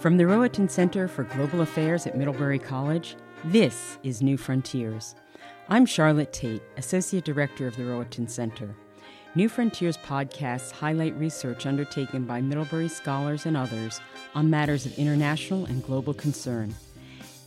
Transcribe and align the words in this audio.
From 0.00 0.16
the 0.16 0.24
Rohatyn 0.24 0.70
Center 0.70 1.06
for 1.06 1.24
Global 1.24 1.60
Affairs 1.60 2.06
at 2.06 2.16
Middlebury 2.16 2.58
College, 2.58 3.16
this 3.44 3.98
is 4.02 4.22
New 4.22 4.38
Frontiers. 4.38 5.14
I'm 5.68 5.84
Charlotte 5.84 6.32
Tate, 6.32 6.62
Associate 6.78 7.22
Director 7.22 7.66
of 7.66 7.76
the 7.76 7.82
Rohatyn 7.82 8.30
Center. 8.30 8.74
New 9.34 9.50
Frontiers 9.50 9.98
podcasts 9.98 10.70
highlight 10.70 11.14
research 11.16 11.66
undertaken 11.66 12.24
by 12.24 12.40
Middlebury 12.40 12.88
scholars 12.88 13.44
and 13.44 13.58
others 13.58 14.00
on 14.34 14.48
matters 14.48 14.86
of 14.86 14.98
international 14.98 15.66
and 15.66 15.84
global 15.84 16.14
concern. 16.14 16.74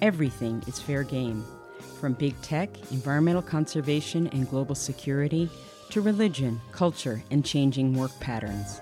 Everything 0.04 0.64
is 0.67 0.80
fair 0.80 1.02
game, 1.02 1.44
from 2.00 2.14
big 2.14 2.40
tech, 2.44 2.70
environmental 2.92 3.42
conservation, 3.42 4.28
and 4.28 4.48
global 4.48 4.76
security 4.76 5.50
to 5.90 6.02
religion, 6.02 6.62
culture, 6.72 7.23
and 7.31 7.44
changing 7.44 7.95
work 7.95 8.12
patterns. 8.20 8.80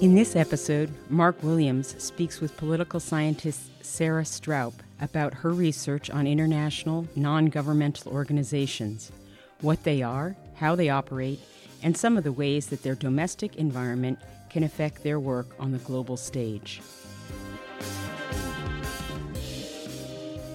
In 0.00 0.14
this 0.14 0.36
episode, 0.36 0.92
Mark 1.10 1.42
Williams 1.42 2.00
speaks 2.00 2.40
with 2.40 2.56
political 2.56 3.00
scientist 3.00 3.84
Sarah 3.84 4.22
Stroup 4.22 4.74
about 5.00 5.34
her 5.34 5.50
research 5.50 6.08
on 6.08 6.24
international 6.24 7.08
non 7.16 7.46
governmental 7.46 8.12
organizations, 8.12 9.10
what 9.60 9.82
they 9.82 10.00
are, 10.00 10.36
how 10.54 10.76
they 10.76 10.88
operate, 10.88 11.40
and 11.82 11.96
some 11.96 12.16
of 12.16 12.22
the 12.22 12.30
ways 12.30 12.66
that 12.68 12.84
their 12.84 12.94
domestic 12.94 13.56
environment 13.56 14.20
can 14.50 14.62
affect 14.62 15.02
their 15.02 15.18
work 15.18 15.48
on 15.58 15.72
the 15.72 15.78
global 15.78 16.16
stage. 16.16 16.80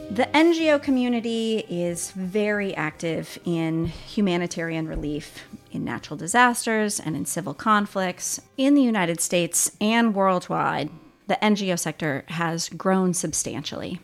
The 0.10 0.30
NGO 0.34 0.82
community 0.82 1.66
is 1.70 2.12
very 2.12 2.74
active 2.76 3.38
in 3.44 3.88
humanitarian 3.88 4.88
relief, 4.88 5.44
in 5.74 5.84
natural 5.84 6.18
disasters, 6.18 7.00
and 7.00 7.16
in 7.16 7.26
civil 7.26 7.54
conflicts. 7.54 8.40
In 8.58 8.76
the 8.76 8.82
United 8.82 9.20
States 9.20 9.76
and 9.82 10.16
worldwide, 10.16 10.90
the 11.28 11.38
NGO 11.42 11.78
sector 11.78 12.26
has 12.28 12.70
grown 12.70 13.14
substantially. 13.14 14.00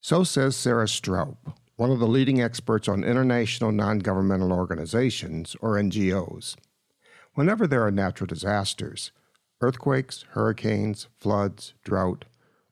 So 0.00 0.24
says 0.24 0.56
Sarah 0.56 0.86
Stroup, 0.86 1.36
one 1.76 1.90
of 1.90 1.98
the 1.98 2.06
leading 2.06 2.40
experts 2.40 2.88
on 2.88 3.04
international 3.04 3.72
non 3.72 4.00
governmental 4.00 4.52
organizations, 4.52 5.56
or 5.60 5.76
NGOs. 5.76 6.56
Whenever 7.34 7.66
there 7.66 7.84
are 7.84 7.90
natural 7.90 8.26
disasters, 8.26 9.10
earthquakes, 9.60 10.24
hurricanes, 10.30 11.08
floods, 11.18 11.74
drought, 11.82 12.26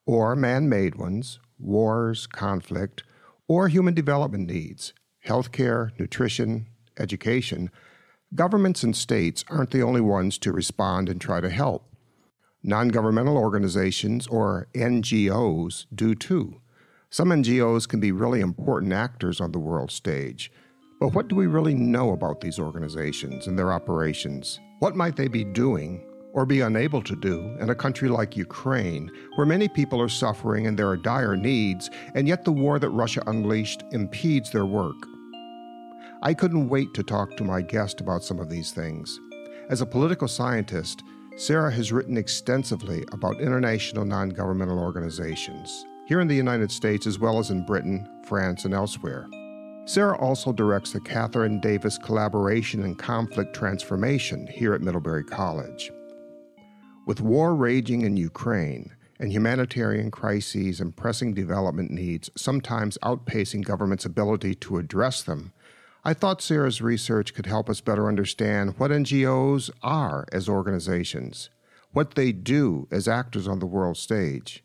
or 0.07 0.37
man 0.37 0.69
made 0.69 0.97
ones, 0.97 1.39
wars, 1.59 2.27
conflict, 2.27 3.03
or 3.49 3.69
human 3.69 3.95
development 3.95 4.49
needs, 4.49 4.93
healthcare, 5.27 5.99
nutrition, 5.99 6.69
education, 6.99 7.71
governments 8.35 8.83
and 8.83 8.97
states 8.97 9.45
aren't 9.49 9.71
the 9.71 9.83
only 9.83 10.01
ones 10.01 10.39
to 10.39 10.53
respond 10.53 11.09
and 11.09 11.21
try 11.21 11.41
to 11.41 11.51
help. 11.51 11.85
Non 12.63 12.89
governmental 12.89 13.37
organizations, 13.37 14.27
or 14.29 14.69
NGOs, 14.75 15.87
do 15.95 16.15
too. 16.15 16.61
Some 17.11 17.29
NGOs 17.29 17.89
can 17.89 18.01
be 18.01 18.13
really 18.13 18.41
important 18.41 18.93
actors 18.93 19.41
on 19.41 19.53
the 19.53 19.59
world 19.59 19.91
stage. 19.91 20.51
But 21.01 21.09
what 21.09 21.29
do 21.29 21.35
we 21.35 21.47
really 21.47 21.75
know 21.75 22.13
about 22.13 22.41
these 22.41 22.59
organizations 22.59 23.49
and 23.49 23.59
their 23.59 23.73
operations? 23.73 24.61
What 24.79 24.97
might 24.97 25.17
they 25.17 25.29
be 25.29 25.45
doing 25.45 26.07
or 26.33 26.47
be 26.47 26.61
unable 26.61 27.03
to 27.03 27.17
do 27.17 27.55
in 27.61 27.71
a 27.71 27.75
country 27.75 28.09
like 28.09 28.37
Ukraine, 28.37 29.11
where 29.35 29.47
many 29.47 29.69
people 29.69 30.01
are 30.01 30.09
suffering 30.09 30.67
and 30.67 30.79
there 30.79 30.89
are 30.89 30.97
dire 30.97 31.37
needs, 31.37 31.91
and 32.15 32.27
yet 32.27 32.45
the 32.45 32.53
war 32.53 32.79
that 32.79 32.91
Russia 32.91 33.23
unleashed 33.27 33.83
impedes 33.93 34.51
their 34.51 34.65
work. 34.65 34.97
I 36.25 36.35
couldn't 36.35 36.69
wait 36.69 36.95
to 36.95 37.03
talk 37.03 37.37
to 37.37 37.43
my 37.43 37.63
guest 37.63 38.01
about 38.01 38.23
some 38.23 38.39
of 38.39 38.49
these 38.49 38.71
things. 38.71 39.19
As 39.69 39.81
a 39.81 39.87
political 39.87 40.29
scientist, 40.29 41.03
Sarah 41.37 41.73
has 41.73 41.91
written 41.91 42.17
extensively 42.17 43.05
about 43.11 43.41
international 43.41 44.05
non 44.05 44.29
governmental 44.29 44.79
organizations, 44.79 45.85
here 46.07 46.21
in 46.21 46.29
the 46.29 46.37
United 46.37 46.71
States 46.71 47.09
as 47.09 47.19
well 47.19 47.41
as 47.41 47.51
in 47.51 47.67
Britain, 47.67 48.09
France, 48.29 48.65
and 48.65 48.73
elsewhere. 48.73 49.27
Sarah 49.85 50.17
also 50.17 50.53
directs 50.53 50.93
the 50.93 51.01
Katherine 51.01 51.59
Davis 51.59 51.99
Collaboration 51.99 52.85
and 52.85 52.97
Conflict 52.97 53.53
Transformation 53.53 54.47
here 54.47 54.75
at 54.75 54.81
Middlebury 54.81 55.25
College. 55.25 55.91
With 57.05 57.21
war 57.21 57.57
raging 57.57 58.03
in 58.03 58.17
Ukraine 58.17 58.95
and 59.19 59.33
humanitarian 59.33 60.13
crises 60.13 60.81
and 60.81 60.97
pressing 60.97 61.35
development 61.35 61.91
needs 61.91 62.31
sometimes 62.37 62.97
outpacing 63.03 63.65
government's 63.65 64.05
ability 64.05 64.55
to 64.55 64.79
address 64.79 65.25
them, 65.25 65.53
I 66.05 66.15
thought 66.15 66.43
Sarah's 66.43 66.83
research 66.83 67.33
could 67.33 67.47
help 67.47 67.71
us 67.71 67.81
better 67.81 68.09
understand 68.09 68.75
what 68.77 68.91
NGOs 68.91 69.71
are 69.85 70.27
as 70.33 70.49
organizations, 70.49 71.49
what 71.93 72.17
they 72.17 72.33
do 72.33 72.89
as 72.91 73.07
actors 73.07 73.47
on 73.47 73.61
the 73.61 73.67
world 73.67 73.97
stage, 73.97 74.65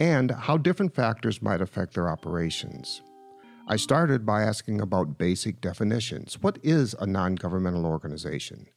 and 0.00 0.30
how 0.30 0.56
different 0.56 0.94
factors 0.94 1.42
might 1.42 1.60
affect 1.60 1.92
their 1.92 2.08
operations. 2.08 3.02
I 3.66 3.76
started 3.76 4.24
by 4.24 4.40
asking 4.40 4.80
about 4.80 5.18
basic 5.18 5.60
definitions. 5.60 6.38
What 6.40 6.58
is 6.62 6.94
a 6.98 7.06
non 7.06 7.34
governmental 7.34 7.84
organization? 7.84 8.68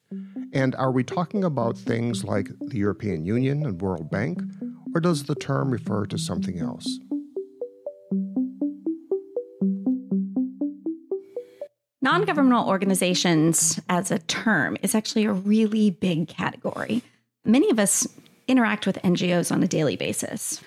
And 0.52 0.76
are 0.76 0.92
we 0.92 1.06
talking 1.06 1.46
about 1.46 1.78
things 1.78 2.26
like 2.26 2.50
the 2.60 2.80
European 2.80 3.24
Union 3.24 3.66
and 3.66 3.82
World 3.82 4.12
Bank, 4.12 4.42
or 4.94 5.00
does 5.00 5.24
the 5.24 5.36
term 5.36 5.72
refer 5.72 6.06
to 6.08 6.18
something 6.18 6.60
else? 6.60 7.00
Non 12.12 12.26
governmental 12.26 12.68
organizations 12.68 13.80
as 13.88 14.12
a 14.12 14.20
term 14.20 14.76
is 14.82 14.94
actually 14.96 15.24
a 15.24 15.32
really 15.32 15.92
big 15.92 16.28
category. 16.28 17.04
Many 17.46 17.70
of 17.70 17.80
us 17.80 18.06
interact 18.50 18.86
with 18.86 19.02
NGOs 19.02 19.50
on 19.50 19.64
a 19.64 19.68
daily 19.68 19.96
basis. 19.96 20.60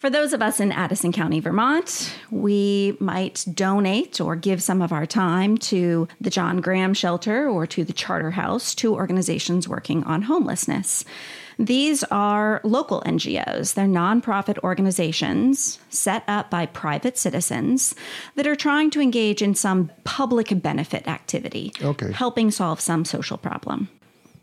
For 0.00 0.10
those 0.10 0.32
of 0.32 0.42
us 0.42 0.58
in 0.58 0.72
Addison 0.72 1.12
County, 1.12 1.38
Vermont, 1.38 2.12
we 2.32 2.96
might 2.98 3.44
donate 3.54 4.20
or 4.20 4.34
give 4.34 4.60
some 4.60 4.82
of 4.82 4.90
our 4.90 5.06
time 5.06 5.56
to 5.58 6.08
the 6.20 6.30
John 6.30 6.60
Graham 6.60 6.94
Shelter 6.94 7.48
or 7.48 7.64
to 7.68 7.84
the 7.84 7.92
Charter 7.92 8.32
House, 8.32 8.74
two 8.74 8.92
organizations 8.96 9.68
working 9.68 10.02
on 10.02 10.22
homelessness. 10.22 11.04
These 11.58 12.04
are 12.04 12.60
local 12.62 13.02
NGOs. 13.02 13.74
They're 13.74 13.86
nonprofit 13.86 14.58
organizations 14.62 15.80
set 15.88 16.22
up 16.28 16.50
by 16.50 16.66
private 16.66 17.18
citizens 17.18 17.96
that 18.36 18.46
are 18.46 18.54
trying 18.54 18.90
to 18.90 19.00
engage 19.00 19.42
in 19.42 19.56
some 19.56 19.90
public 20.04 20.62
benefit 20.62 21.08
activity, 21.08 21.72
okay. 21.82 22.12
helping 22.12 22.52
solve 22.52 22.80
some 22.80 23.04
social 23.04 23.36
problem. 23.36 23.88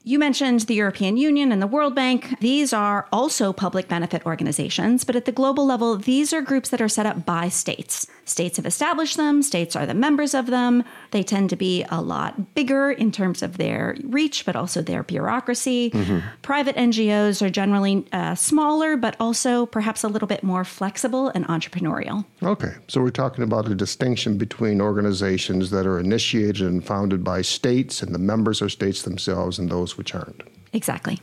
You 0.08 0.20
mentioned 0.20 0.60
the 0.60 0.76
European 0.76 1.18
Union 1.18 1.52
and 1.52 1.60
the 1.60 1.66
World 1.66 1.96
Bank. 1.96 2.40
These 2.40 2.74
are 2.74 3.08
also 3.12 3.52
public 3.52 3.88
benefit 3.88 4.24
organizations, 4.24 5.04
but 5.04 5.16
at 5.16 5.26
the 5.26 5.32
global 5.32 5.66
level, 5.66 5.98
these 5.98 6.32
are 6.32 6.44
groups 6.44 6.70
that 6.70 6.80
are 6.80 6.88
set 6.88 7.08
up 7.08 7.26
by 7.26 7.50
states. 7.50 8.06
States 8.24 8.58
have 8.58 8.68
established 8.68 9.18
them, 9.18 9.42
states 9.42 9.76
are 9.76 9.88
the 9.88 9.96
members 9.96 10.36
of 10.36 10.46
them. 10.46 10.84
They 11.10 11.24
tend 11.24 11.50
to 11.50 11.56
be 11.56 11.86
a 11.90 12.02
lot 12.02 12.54
bigger 12.54 12.92
in 12.92 13.12
terms 13.12 13.42
of 13.42 13.58
their 13.58 13.98
reach, 14.04 14.46
but 14.46 14.56
also 14.56 14.84
their 14.84 15.02
bureaucracy. 15.02 15.90
Mm-hmm. 15.90 16.20
Private 16.44 16.76
NGOs 16.76 17.42
are 17.42 17.50
generally 17.50 18.06
uh, 18.14 18.36
smaller, 18.36 18.98
but 18.98 19.16
also 19.20 19.66
perhaps 19.66 20.04
a 20.04 20.08
little 20.08 20.28
bit 20.28 20.44
more 20.44 20.64
flexible 20.64 21.30
and 21.30 21.48
entrepreneurial. 21.48 22.26
Okay, 22.44 22.74
so 22.88 23.02
we're 23.02 23.10
talking 23.10 23.44
about 23.44 23.68
a 23.68 23.74
distinction 23.74 24.38
between 24.38 24.82
organizations 24.82 25.72
that 25.72 25.88
are 25.88 26.00
initiated 26.00 26.62
and 26.62 26.86
founded 26.86 27.24
by 27.24 27.42
states, 27.42 28.04
and 28.04 28.14
the 28.14 28.20
members 28.20 28.62
are 28.62 28.70
states 28.70 29.02
themselves, 29.02 29.58
and 29.58 29.70
those 29.70 29.95
which 29.98 30.14
aren't. 30.14 30.42
Exactly. 30.74 31.20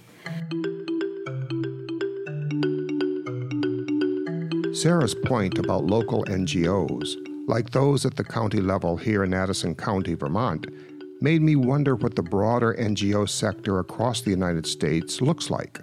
Sarah's 4.75 5.15
point 5.15 5.59
about 5.59 5.85
local 5.85 6.25
NGOs, 6.25 7.17
like 7.47 7.71
those 7.71 8.07
at 8.07 8.17
the 8.17 8.25
county 8.25 8.61
level 8.61 8.97
here 8.97 9.23
in 9.23 9.35
Addison 9.35 9.75
County, 9.75 10.15
Vermont, 10.15 10.67
made 11.21 11.43
me 11.43 11.55
wonder 11.55 11.95
what 11.95 12.17
the 12.17 12.23
broader 12.23 12.75
NGO 12.79 13.29
sector 13.29 13.79
across 13.79 14.23
the 14.23 14.31
United 14.31 14.67
States 14.67 15.21
looks 15.21 15.51
like. 15.51 15.81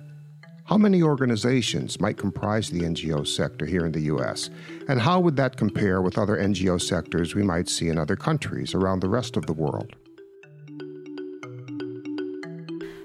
How 0.65 0.77
many 0.77 1.01
organizations 1.01 1.99
might 1.99 2.17
comprise 2.17 2.69
the 2.69 2.81
NGO 2.81 3.25
sector 3.25 3.65
here 3.65 3.85
in 3.85 3.91
the 3.91 4.01
U.S., 4.01 4.49
and 4.87 4.99
how 4.99 5.19
would 5.19 5.35
that 5.37 5.55
compare 5.55 6.01
with 6.01 6.17
other 6.17 6.37
NGO 6.37 6.81
sectors 6.81 7.33
we 7.33 7.41
might 7.41 7.69
see 7.69 7.89
in 7.89 7.97
other 7.97 8.15
countries 8.15 8.75
around 8.75 8.99
the 8.99 9.09
rest 9.09 9.37
of 9.37 9.45
the 9.45 9.53
world? 9.53 9.95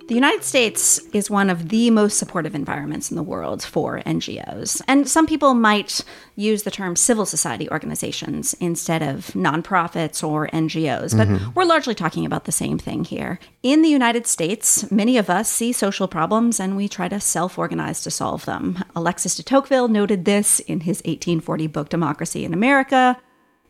The 0.06 0.14
United 0.14 0.44
States 0.44 0.98
is 1.14 1.30
one 1.30 1.48
of 1.48 1.70
the 1.70 1.88
most 1.90 2.18
supportive 2.18 2.54
environments 2.54 3.10
in 3.10 3.16
the 3.16 3.22
world 3.22 3.62
for 3.62 4.00
NGOs. 4.00 4.82
And 4.86 5.08
some 5.08 5.26
people 5.26 5.54
might 5.54 6.04
use 6.36 6.64
the 6.64 6.70
term 6.70 6.94
civil 6.94 7.24
society 7.24 7.70
organizations 7.70 8.52
instead 8.60 9.02
of 9.02 9.28
nonprofits 9.28 10.22
or 10.22 10.48
NGOs, 10.48 11.16
but 11.16 11.28
mm-hmm. 11.28 11.52
we're 11.54 11.64
largely 11.64 11.94
talking 11.94 12.26
about 12.26 12.44
the 12.44 12.52
same 12.52 12.76
thing 12.76 13.04
here. 13.04 13.38
In 13.62 13.80
the 13.80 13.88
United 13.88 14.26
States, 14.26 14.90
many 14.90 15.16
of 15.16 15.30
us 15.30 15.48
see 15.48 15.72
social 15.72 16.06
problems 16.06 16.60
and 16.60 16.76
we 16.76 16.86
try 16.86 17.08
to 17.08 17.18
self 17.18 17.58
organize 17.58 18.02
to 18.02 18.10
solve 18.10 18.44
them. 18.44 18.84
Alexis 18.94 19.36
de 19.36 19.42
Tocqueville 19.42 19.88
noted 19.88 20.26
this 20.26 20.60
in 20.60 20.80
his 20.80 20.98
1840 20.98 21.66
book, 21.68 21.88
Democracy 21.88 22.44
in 22.44 22.52
America. 22.52 23.18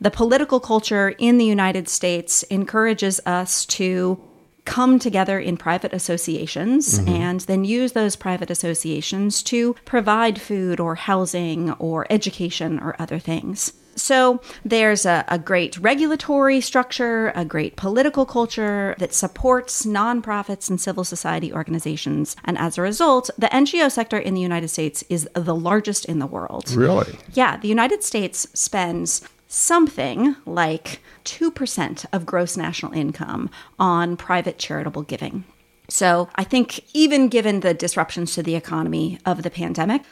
The 0.00 0.10
political 0.10 0.58
culture 0.58 1.10
in 1.10 1.38
the 1.38 1.44
United 1.44 1.88
States 1.88 2.42
encourages 2.44 3.20
us 3.24 3.64
to 3.66 4.20
come 4.64 4.98
together 4.98 5.38
in 5.38 5.56
private 5.56 5.92
associations 5.92 6.98
mm-hmm. 6.98 7.08
and 7.08 7.40
then 7.42 7.64
use 7.64 7.92
those 7.92 8.16
private 8.16 8.50
associations 8.50 9.42
to 9.42 9.74
provide 9.84 10.40
food 10.40 10.80
or 10.80 10.94
housing 10.94 11.72
or 11.72 12.06
education 12.10 12.78
or 12.78 12.96
other 12.98 13.18
things. 13.18 13.72
So 13.96 14.40
there's 14.64 15.06
a, 15.06 15.24
a, 15.28 15.38
great 15.38 15.78
regulatory 15.78 16.60
structure, 16.60 17.32
a 17.34 17.44
great 17.44 17.76
political 17.76 18.26
culture 18.26 18.94
that 18.98 19.14
supports 19.14 19.86
nonprofits 19.86 20.68
and 20.68 20.80
civil 20.80 21.04
society 21.04 21.52
organizations. 21.52 22.36
And 22.44 22.58
as 22.58 22.78
a 22.78 22.82
result, 22.82 23.30
the 23.38 23.46
NGO 23.48 23.90
sector 23.90 24.18
in 24.18 24.34
the 24.34 24.40
United 24.40 24.68
States 24.68 25.04
is 25.08 25.28
the 25.34 25.54
largest 25.54 26.04
in 26.06 26.18
the 26.18 26.26
world. 26.26 26.70
Really? 26.72 27.16
Yeah. 27.32 27.56
The 27.56 27.68
United 27.68 28.02
States 28.02 28.48
spends 28.54 29.26
something 29.46 30.36
like 30.46 31.00
2% 31.24 32.06
of 32.12 32.26
gross 32.26 32.56
national 32.56 32.92
income 32.92 33.50
on 33.78 34.16
private 34.16 34.58
charitable 34.58 35.02
giving. 35.02 35.44
So 35.88 36.28
I 36.34 36.44
think, 36.44 36.84
even 36.94 37.28
given 37.28 37.60
the 37.60 37.74
disruptions 37.74 38.34
to 38.34 38.42
the 38.42 38.54
economy 38.54 39.18
of 39.26 39.42
the 39.42 39.50
pandemic, 39.50 40.02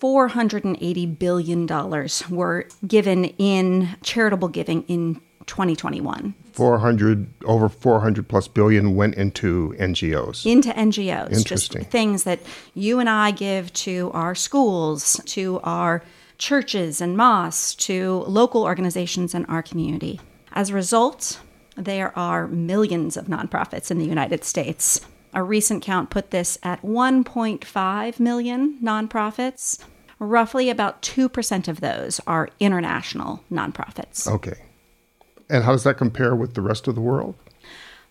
$480 0.00 1.18
billion 1.18 1.66
were 2.28 2.66
given 2.86 3.24
in 3.24 3.96
charitable 4.02 4.48
giving 4.48 4.82
in 4.84 5.20
2021. 5.46 6.34
400 6.52 7.26
over 7.44 7.68
400 7.68 8.28
plus 8.28 8.48
billion 8.48 8.94
went 8.94 9.14
into 9.14 9.74
NGOs. 9.78 10.44
Into 10.44 10.70
NGOs. 10.70 11.32
Interesting. 11.32 11.82
Just 11.82 11.90
things 11.90 12.24
that 12.24 12.40
you 12.74 12.98
and 12.98 13.08
I 13.08 13.30
give 13.30 13.72
to 13.74 14.10
our 14.12 14.34
schools, 14.34 15.20
to 15.26 15.60
our 15.62 16.02
churches 16.42 17.00
and 17.00 17.16
mosques, 17.16 17.72
to 17.76 18.24
local 18.26 18.64
organizations 18.64 19.32
in 19.32 19.44
our 19.44 19.62
community. 19.62 20.20
As 20.50 20.70
a 20.70 20.74
result, 20.74 21.38
there 21.76 22.16
are 22.18 22.48
millions 22.48 23.16
of 23.16 23.26
nonprofits 23.26 23.92
in 23.92 23.98
the 23.98 24.04
United 24.04 24.42
States. 24.42 25.00
A 25.32 25.42
recent 25.44 25.84
count 25.84 26.10
put 26.10 26.32
this 26.32 26.58
at 26.64 26.82
1.5 26.82 28.18
million 28.18 28.76
nonprofits. 28.82 29.84
Roughly 30.18 30.68
about 30.68 31.00
2% 31.02 31.68
of 31.68 31.80
those 31.80 32.20
are 32.26 32.48
international 32.58 33.44
nonprofits. 33.48 34.26
Okay. 34.26 34.64
And 35.48 35.62
how 35.62 35.70
does 35.70 35.84
that 35.84 35.96
compare 35.96 36.34
with 36.34 36.54
the 36.54 36.60
rest 36.60 36.88
of 36.88 36.96
the 36.96 37.00
world? 37.00 37.36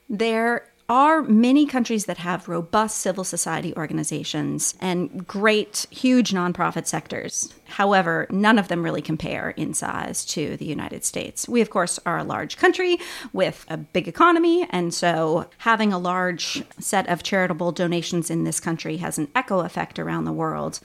There 0.10 0.71
are 0.92 1.22
many 1.22 1.66
countries 1.66 2.04
that 2.04 2.18
have 2.18 2.50
robust 2.50 2.98
civil 2.98 3.24
society 3.24 3.74
organizations 3.78 4.76
and 4.82 5.26
great, 5.26 5.88
huge 5.90 6.32
nonprofit 6.32 6.86
sectors. 6.86 7.54
However, 7.64 8.28
none 8.30 8.60
of 8.60 8.68
them 8.68 8.84
really 8.84 9.02
compare 9.02 9.52
in 9.52 9.74
size 9.74 10.26
to 10.26 10.58
the 10.58 10.66
United 10.66 11.06
States. 11.06 11.48
We, 11.48 11.62
of 11.62 11.70
course, 11.70 11.98
are 12.06 12.18
a 12.18 12.26
large 12.26 12.58
country 12.58 12.98
with 13.32 13.66
a 13.70 13.78
big 13.78 14.10
economy, 14.10 14.68
and 14.70 14.94
so 14.94 15.50
having 15.60 15.94
a 15.94 15.98
large 15.98 16.62
set 16.78 17.08
of 17.08 17.24
charitable 17.24 17.72
donations 17.72 18.30
in 18.30 18.44
this 18.44 18.60
country 18.60 18.98
has 18.98 19.18
an 19.18 19.30
echo 19.34 19.62
effect 19.62 19.98
around 19.98 20.26
the 20.26 20.34
world. 20.34 20.82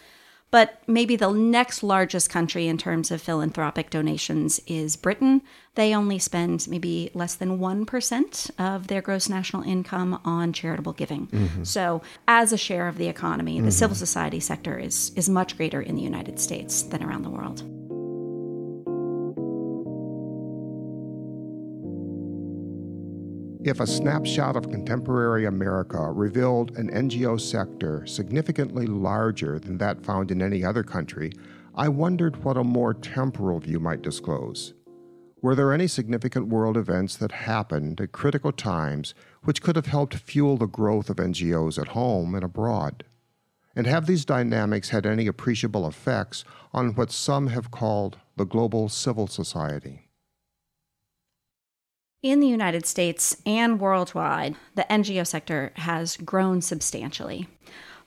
But 0.50 0.80
maybe 0.86 1.16
the 1.16 1.32
next 1.32 1.82
largest 1.82 2.30
country 2.30 2.68
in 2.68 2.78
terms 2.78 3.10
of 3.10 3.20
philanthropic 3.20 3.90
donations 3.90 4.60
is 4.66 4.96
Britain. 4.96 5.42
They 5.74 5.94
only 5.94 6.18
spend 6.18 6.66
maybe 6.68 7.10
less 7.14 7.34
than 7.34 7.58
1% 7.58 8.50
of 8.58 8.86
their 8.86 9.02
gross 9.02 9.28
national 9.28 9.62
income 9.64 10.20
on 10.24 10.52
charitable 10.52 10.94
giving. 10.94 11.26
Mm-hmm. 11.26 11.64
So, 11.64 12.00
as 12.28 12.52
a 12.52 12.58
share 12.58 12.88
of 12.88 12.96
the 12.96 13.08
economy, 13.08 13.56
mm-hmm. 13.56 13.66
the 13.66 13.72
civil 13.72 13.96
society 13.96 14.40
sector 14.40 14.78
is, 14.78 15.12
is 15.16 15.28
much 15.28 15.56
greater 15.56 15.82
in 15.82 15.96
the 15.96 16.02
United 16.02 16.40
States 16.40 16.82
than 16.82 17.02
around 17.02 17.22
the 17.22 17.30
world. 17.30 17.62
If 23.66 23.80
a 23.80 23.86
snapshot 23.86 24.54
of 24.54 24.70
contemporary 24.70 25.44
America 25.44 26.12
revealed 26.12 26.78
an 26.78 26.88
NGO 26.88 27.40
sector 27.40 28.06
significantly 28.06 28.86
larger 28.86 29.58
than 29.58 29.78
that 29.78 30.04
found 30.04 30.30
in 30.30 30.40
any 30.40 30.64
other 30.64 30.84
country, 30.84 31.32
I 31.74 31.88
wondered 31.88 32.44
what 32.44 32.56
a 32.56 32.62
more 32.62 32.94
temporal 32.94 33.58
view 33.58 33.80
might 33.80 34.02
disclose. 34.02 34.72
Were 35.42 35.56
there 35.56 35.72
any 35.72 35.88
significant 35.88 36.46
world 36.46 36.76
events 36.76 37.16
that 37.16 37.32
happened 37.32 38.00
at 38.00 38.12
critical 38.12 38.52
times 38.52 39.14
which 39.42 39.62
could 39.62 39.74
have 39.74 39.86
helped 39.86 40.14
fuel 40.14 40.56
the 40.56 40.66
growth 40.66 41.10
of 41.10 41.16
NGOs 41.16 41.76
at 41.76 41.88
home 41.88 42.36
and 42.36 42.44
abroad? 42.44 43.02
And 43.74 43.88
have 43.88 44.06
these 44.06 44.24
dynamics 44.24 44.90
had 44.90 45.04
any 45.06 45.26
appreciable 45.26 45.88
effects 45.88 46.44
on 46.72 46.94
what 46.94 47.10
some 47.10 47.48
have 47.48 47.72
called 47.72 48.18
the 48.36 48.46
global 48.46 48.88
civil 48.88 49.26
society? 49.26 50.05
In 52.26 52.40
the 52.40 52.48
United 52.48 52.86
States 52.86 53.36
and 53.46 53.78
worldwide, 53.78 54.56
the 54.74 54.84
NGO 54.90 55.24
sector 55.24 55.70
has 55.76 56.16
grown 56.16 56.60
substantially. 56.60 57.46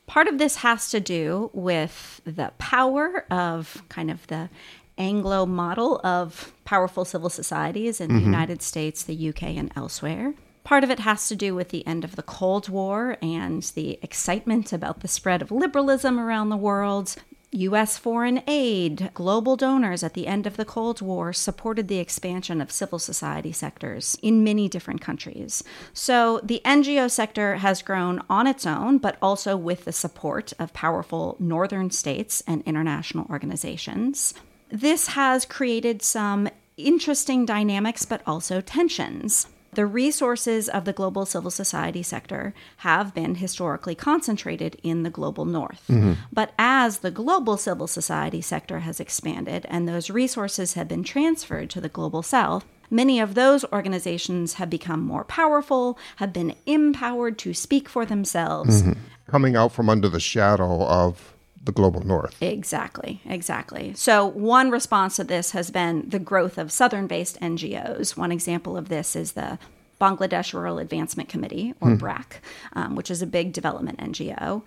Part 0.06 0.28
of 0.28 0.36
this 0.36 0.56
has 0.56 0.90
to 0.90 1.00
do 1.00 1.48
with 1.54 2.20
the 2.26 2.52
power 2.58 3.24
of 3.30 3.82
kind 3.88 4.10
of 4.10 4.26
the 4.26 4.50
Anglo 4.98 5.46
model 5.46 6.02
of 6.04 6.52
powerful 6.66 7.06
civil 7.06 7.30
societies 7.30 7.98
in 7.98 8.08
mm-hmm. 8.08 8.18
the 8.18 8.24
United 8.24 8.60
States, 8.60 9.02
the 9.02 9.30
UK, 9.30 9.44
and 9.56 9.72
elsewhere. 9.74 10.34
Part 10.64 10.84
of 10.84 10.90
it 10.90 10.98
has 10.98 11.26
to 11.28 11.34
do 11.34 11.54
with 11.54 11.70
the 11.70 11.86
end 11.86 12.04
of 12.04 12.16
the 12.16 12.22
Cold 12.22 12.68
War 12.68 13.16
and 13.22 13.62
the 13.74 13.98
excitement 14.02 14.70
about 14.70 15.00
the 15.00 15.08
spread 15.08 15.40
of 15.40 15.50
liberalism 15.50 16.20
around 16.20 16.50
the 16.50 16.58
world, 16.58 17.16
U.S. 17.52 17.98
foreign 17.98 18.42
aid, 18.46 19.10
global 19.12 19.56
donors 19.56 20.04
at 20.04 20.14
the 20.14 20.28
end 20.28 20.46
of 20.46 20.56
the 20.56 20.64
Cold 20.64 21.00
War 21.00 21.32
supported 21.32 21.88
the 21.88 21.98
expansion 21.98 22.60
of 22.60 22.70
civil 22.70 23.00
society 23.00 23.50
sectors 23.50 24.16
in 24.22 24.44
many 24.44 24.68
different 24.68 25.00
countries. 25.00 25.64
So 25.92 26.40
the 26.44 26.62
NGO 26.64 27.10
sector 27.10 27.56
has 27.56 27.82
grown 27.82 28.22
on 28.30 28.46
its 28.46 28.66
own, 28.66 28.98
but 28.98 29.16
also 29.20 29.56
with 29.56 29.84
the 29.84 29.92
support 29.92 30.52
of 30.60 30.72
powerful 30.72 31.36
northern 31.40 31.90
states 31.90 32.40
and 32.46 32.62
international 32.66 33.26
organizations. 33.28 34.32
This 34.68 35.08
has 35.08 35.44
created 35.44 36.02
some 36.02 36.48
interesting 36.76 37.46
dynamics, 37.46 38.04
but 38.04 38.22
also 38.26 38.60
tensions. 38.60 39.48
The 39.72 39.86
resources 39.86 40.68
of 40.68 40.84
the 40.84 40.92
global 40.92 41.24
civil 41.24 41.50
society 41.50 42.02
sector 42.02 42.54
have 42.78 43.14
been 43.14 43.36
historically 43.36 43.94
concentrated 43.94 44.76
in 44.82 45.04
the 45.04 45.10
global 45.10 45.44
north. 45.44 45.84
Mm-hmm. 45.88 46.14
But 46.32 46.52
as 46.58 46.98
the 46.98 47.10
global 47.10 47.56
civil 47.56 47.86
society 47.86 48.40
sector 48.40 48.80
has 48.80 48.98
expanded 48.98 49.66
and 49.68 49.88
those 49.88 50.10
resources 50.10 50.74
have 50.74 50.88
been 50.88 51.04
transferred 51.04 51.70
to 51.70 51.80
the 51.80 51.88
global 51.88 52.22
south, 52.22 52.64
many 52.90 53.20
of 53.20 53.34
those 53.34 53.64
organizations 53.72 54.54
have 54.54 54.70
become 54.70 55.00
more 55.00 55.24
powerful, 55.24 55.96
have 56.16 56.32
been 56.32 56.56
empowered 56.66 57.38
to 57.38 57.54
speak 57.54 57.88
for 57.88 58.04
themselves. 58.04 58.82
Mm-hmm. 58.82 59.00
Coming 59.28 59.54
out 59.54 59.70
from 59.70 59.88
under 59.88 60.08
the 60.08 60.18
shadow 60.18 60.82
of 60.82 61.34
the 61.62 61.72
global 61.72 62.00
north. 62.00 62.40
Exactly, 62.42 63.20
exactly. 63.24 63.92
So, 63.94 64.26
one 64.26 64.70
response 64.70 65.16
to 65.16 65.24
this 65.24 65.50
has 65.50 65.70
been 65.70 66.08
the 66.08 66.18
growth 66.18 66.58
of 66.58 66.72
southern 66.72 67.06
based 67.06 67.38
NGOs. 67.40 68.16
One 68.16 68.32
example 68.32 68.76
of 68.76 68.88
this 68.88 69.14
is 69.14 69.32
the 69.32 69.58
Bangladesh 70.00 70.54
Rural 70.54 70.78
Advancement 70.78 71.28
Committee, 71.28 71.74
or 71.80 71.90
hmm. 71.90 71.96
BRAC, 71.96 72.40
um, 72.72 72.96
which 72.96 73.10
is 73.10 73.20
a 73.20 73.26
big 73.26 73.52
development 73.52 73.98
NGO. 73.98 74.62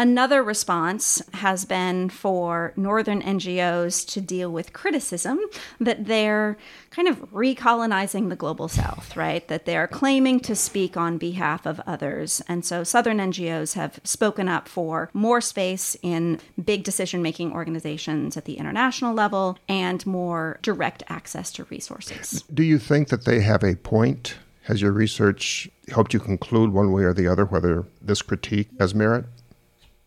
Another 0.00 0.44
response 0.44 1.20
has 1.34 1.64
been 1.64 2.08
for 2.08 2.72
Northern 2.76 3.20
NGOs 3.20 4.06
to 4.12 4.20
deal 4.20 4.52
with 4.52 4.72
criticism 4.72 5.40
that 5.80 6.06
they're 6.06 6.56
kind 6.90 7.08
of 7.08 7.18
recolonizing 7.32 8.28
the 8.28 8.36
global 8.36 8.68
South, 8.68 9.16
right? 9.16 9.46
That 9.48 9.66
they're 9.66 9.88
claiming 9.88 10.38
to 10.40 10.54
speak 10.54 10.96
on 10.96 11.18
behalf 11.18 11.66
of 11.66 11.80
others. 11.84 12.40
And 12.46 12.64
so 12.64 12.84
Southern 12.84 13.18
NGOs 13.18 13.74
have 13.74 13.98
spoken 14.04 14.48
up 14.48 14.68
for 14.68 15.10
more 15.12 15.40
space 15.40 15.96
in 16.00 16.38
big 16.64 16.84
decision 16.84 17.20
making 17.20 17.52
organizations 17.52 18.36
at 18.36 18.44
the 18.44 18.54
international 18.54 19.14
level 19.14 19.58
and 19.68 20.06
more 20.06 20.60
direct 20.62 21.02
access 21.08 21.50
to 21.54 21.64
resources. 21.64 22.44
Do 22.54 22.62
you 22.62 22.78
think 22.78 23.08
that 23.08 23.24
they 23.24 23.40
have 23.40 23.64
a 23.64 23.74
point? 23.74 24.36
Has 24.62 24.80
your 24.80 24.92
research 24.92 25.68
helped 25.88 26.14
you 26.14 26.20
conclude 26.20 26.72
one 26.72 26.92
way 26.92 27.02
or 27.02 27.12
the 27.12 27.26
other 27.26 27.46
whether 27.46 27.86
this 28.00 28.22
critique 28.22 28.68
has 28.78 28.94
merit? 28.94 29.24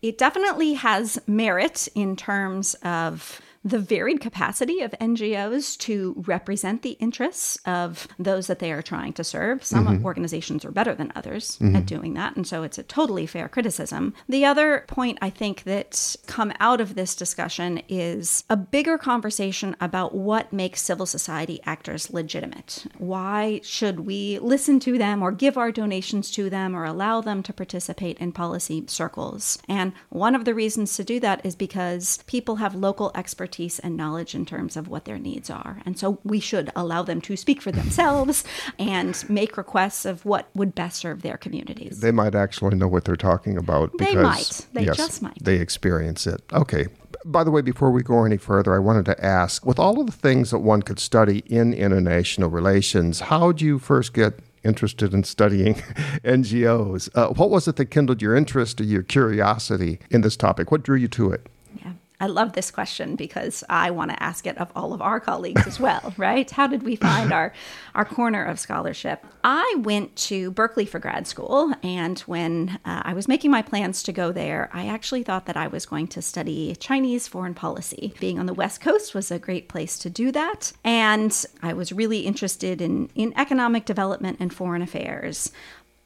It 0.02 0.18
definitely 0.18 0.74
has 0.74 1.18
merit 1.26 1.88
in 1.94 2.16
terms 2.16 2.74
of 2.82 3.40
the 3.64 3.78
varied 3.78 4.20
capacity 4.20 4.80
of 4.80 4.90
NGOs 5.00 5.78
to 5.78 6.14
represent 6.26 6.82
the 6.82 6.92
interests 6.92 7.58
of 7.64 8.08
those 8.18 8.48
that 8.48 8.58
they 8.58 8.72
are 8.72 8.82
trying 8.82 9.12
to 9.14 9.24
serve. 9.24 9.64
Some 9.64 9.86
mm-hmm. 9.86 10.04
organizations 10.04 10.64
are 10.64 10.72
better 10.72 10.94
than 10.94 11.12
others 11.14 11.58
mm-hmm. 11.58 11.76
at 11.76 11.86
doing 11.86 12.14
that, 12.14 12.36
and 12.36 12.46
so 12.46 12.62
it's 12.64 12.78
a 12.78 12.82
totally 12.82 13.26
fair 13.26 13.48
criticism. 13.48 14.14
The 14.28 14.44
other 14.44 14.84
point 14.88 15.18
I 15.22 15.30
think 15.30 15.62
that 15.64 16.16
come 16.26 16.52
out 16.58 16.80
of 16.80 16.94
this 16.94 17.14
discussion 17.14 17.82
is 17.88 18.44
a 18.50 18.56
bigger 18.56 18.98
conversation 18.98 19.76
about 19.80 20.14
what 20.14 20.52
makes 20.52 20.82
civil 20.82 21.06
society 21.06 21.60
actors 21.64 22.12
legitimate. 22.12 22.84
Why 22.98 23.60
should 23.62 24.00
we 24.00 24.38
listen 24.40 24.80
to 24.80 24.98
them 24.98 25.22
or 25.22 25.30
give 25.30 25.56
our 25.56 25.70
donations 25.70 26.30
to 26.32 26.50
them 26.50 26.74
or 26.74 26.84
allow 26.84 27.20
them 27.20 27.42
to 27.44 27.52
participate 27.52 28.18
in 28.18 28.32
policy 28.32 28.84
circles? 28.88 29.58
And 29.68 29.92
one 30.08 30.34
of 30.34 30.44
the 30.44 30.54
reasons 30.54 30.96
to 30.96 31.04
do 31.04 31.20
that 31.20 31.44
is 31.46 31.54
because 31.54 32.22
people 32.26 32.56
have 32.56 32.74
local 32.74 33.12
expertise 33.14 33.51
expertise 33.52 33.78
and 33.80 33.96
knowledge 33.98 34.34
in 34.34 34.46
terms 34.46 34.78
of 34.78 34.88
what 34.88 35.04
their 35.04 35.18
needs 35.18 35.50
are. 35.50 35.82
And 35.84 35.98
so 35.98 36.18
we 36.24 36.40
should 36.40 36.70
allow 36.74 37.02
them 37.02 37.20
to 37.22 37.36
speak 37.36 37.60
for 37.60 37.70
themselves 37.70 38.44
and 38.78 39.22
make 39.28 39.58
requests 39.58 40.06
of 40.06 40.24
what 40.24 40.48
would 40.54 40.74
best 40.74 41.00
serve 41.00 41.20
their 41.20 41.36
communities. 41.36 42.00
They 42.00 42.12
might 42.12 42.34
actually 42.34 42.76
know 42.76 42.88
what 42.88 43.04
they're 43.04 43.14
talking 43.16 43.58
about 43.58 43.90
They 43.98 44.06
because 44.06 44.22
might. 44.22 44.66
They 44.72 44.86
yes, 44.86 44.96
just 44.96 45.22
might. 45.22 45.36
They 45.38 45.56
experience 45.56 46.26
it. 46.26 46.40
Okay. 46.52 46.86
By 47.26 47.44
the 47.44 47.50
way, 47.50 47.60
before 47.60 47.90
we 47.90 48.02
go 48.02 48.24
any 48.24 48.38
further, 48.38 48.74
I 48.74 48.78
wanted 48.78 49.04
to 49.04 49.24
ask 49.24 49.66
with 49.66 49.78
all 49.78 50.00
of 50.00 50.06
the 50.06 50.12
things 50.12 50.50
that 50.50 50.60
one 50.60 50.80
could 50.80 50.98
study 50.98 51.40
in 51.46 51.74
international 51.74 52.48
relations, 52.48 53.20
how 53.20 53.52
did 53.52 53.60
you 53.60 53.78
first 53.78 54.14
get 54.14 54.40
interested 54.64 55.12
in 55.12 55.24
studying 55.24 55.74
NGOs? 56.24 57.10
Uh, 57.14 57.28
what 57.34 57.50
was 57.50 57.68
it 57.68 57.76
that 57.76 57.86
kindled 57.86 58.22
your 58.22 58.34
interest 58.34 58.80
or 58.80 58.84
your 58.84 59.02
curiosity 59.02 59.98
in 60.10 60.22
this 60.22 60.36
topic? 60.36 60.70
What 60.72 60.82
drew 60.82 60.96
you 60.96 61.08
to 61.08 61.32
it? 61.32 61.46
Yeah. 61.76 61.92
I 62.22 62.26
love 62.26 62.52
this 62.52 62.70
question 62.70 63.16
because 63.16 63.64
I 63.68 63.90
want 63.90 64.12
to 64.12 64.22
ask 64.22 64.46
it 64.46 64.56
of 64.56 64.70
all 64.76 64.92
of 64.92 65.02
our 65.02 65.18
colleagues 65.18 65.66
as 65.66 65.80
well, 65.80 66.14
right? 66.16 66.48
How 66.48 66.68
did 66.68 66.84
we 66.84 66.94
find 66.94 67.32
our 67.32 67.52
our 67.96 68.04
corner 68.04 68.44
of 68.44 68.60
scholarship? 68.60 69.26
I 69.42 69.74
went 69.78 70.14
to 70.28 70.52
Berkeley 70.52 70.86
for 70.86 71.00
grad 71.00 71.26
school, 71.26 71.74
and 71.82 72.20
when 72.20 72.78
uh, 72.84 73.02
I 73.04 73.12
was 73.12 73.26
making 73.26 73.50
my 73.50 73.60
plans 73.60 74.04
to 74.04 74.12
go 74.12 74.30
there, 74.30 74.70
I 74.72 74.86
actually 74.86 75.24
thought 75.24 75.46
that 75.46 75.56
I 75.56 75.66
was 75.66 75.84
going 75.84 76.06
to 76.08 76.22
study 76.22 76.76
Chinese 76.76 77.26
foreign 77.26 77.54
policy. 77.54 78.14
Being 78.20 78.38
on 78.38 78.46
the 78.46 78.54
West 78.54 78.80
Coast 78.80 79.16
was 79.16 79.32
a 79.32 79.40
great 79.40 79.68
place 79.68 79.98
to 79.98 80.08
do 80.08 80.30
that, 80.30 80.72
and 80.84 81.44
I 81.60 81.72
was 81.72 81.90
really 81.90 82.20
interested 82.20 82.80
in 82.80 83.10
in 83.16 83.34
economic 83.36 83.84
development 83.84 84.36
and 84.38 84.54
foreign 84.54 84.80
affairs. 84.82 85.50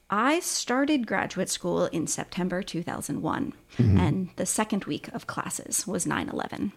I 0.09 0.39
started 0.39 1.05
graduate 1.05 1.49
school 1.49 1.85
in 1.87 2.07
September 2.07 2.63
2001, 2.63 3.53
mm-hmm. 3.77 3.97
and 3.97 4.29
the 4.37 4.45
second 4.45 4.85
week 4.85 5.09
of 5.09 5.27
classes 5.27 5.85
was 5.85 6.05
9 6.05 6.29
11. 6.29 6.71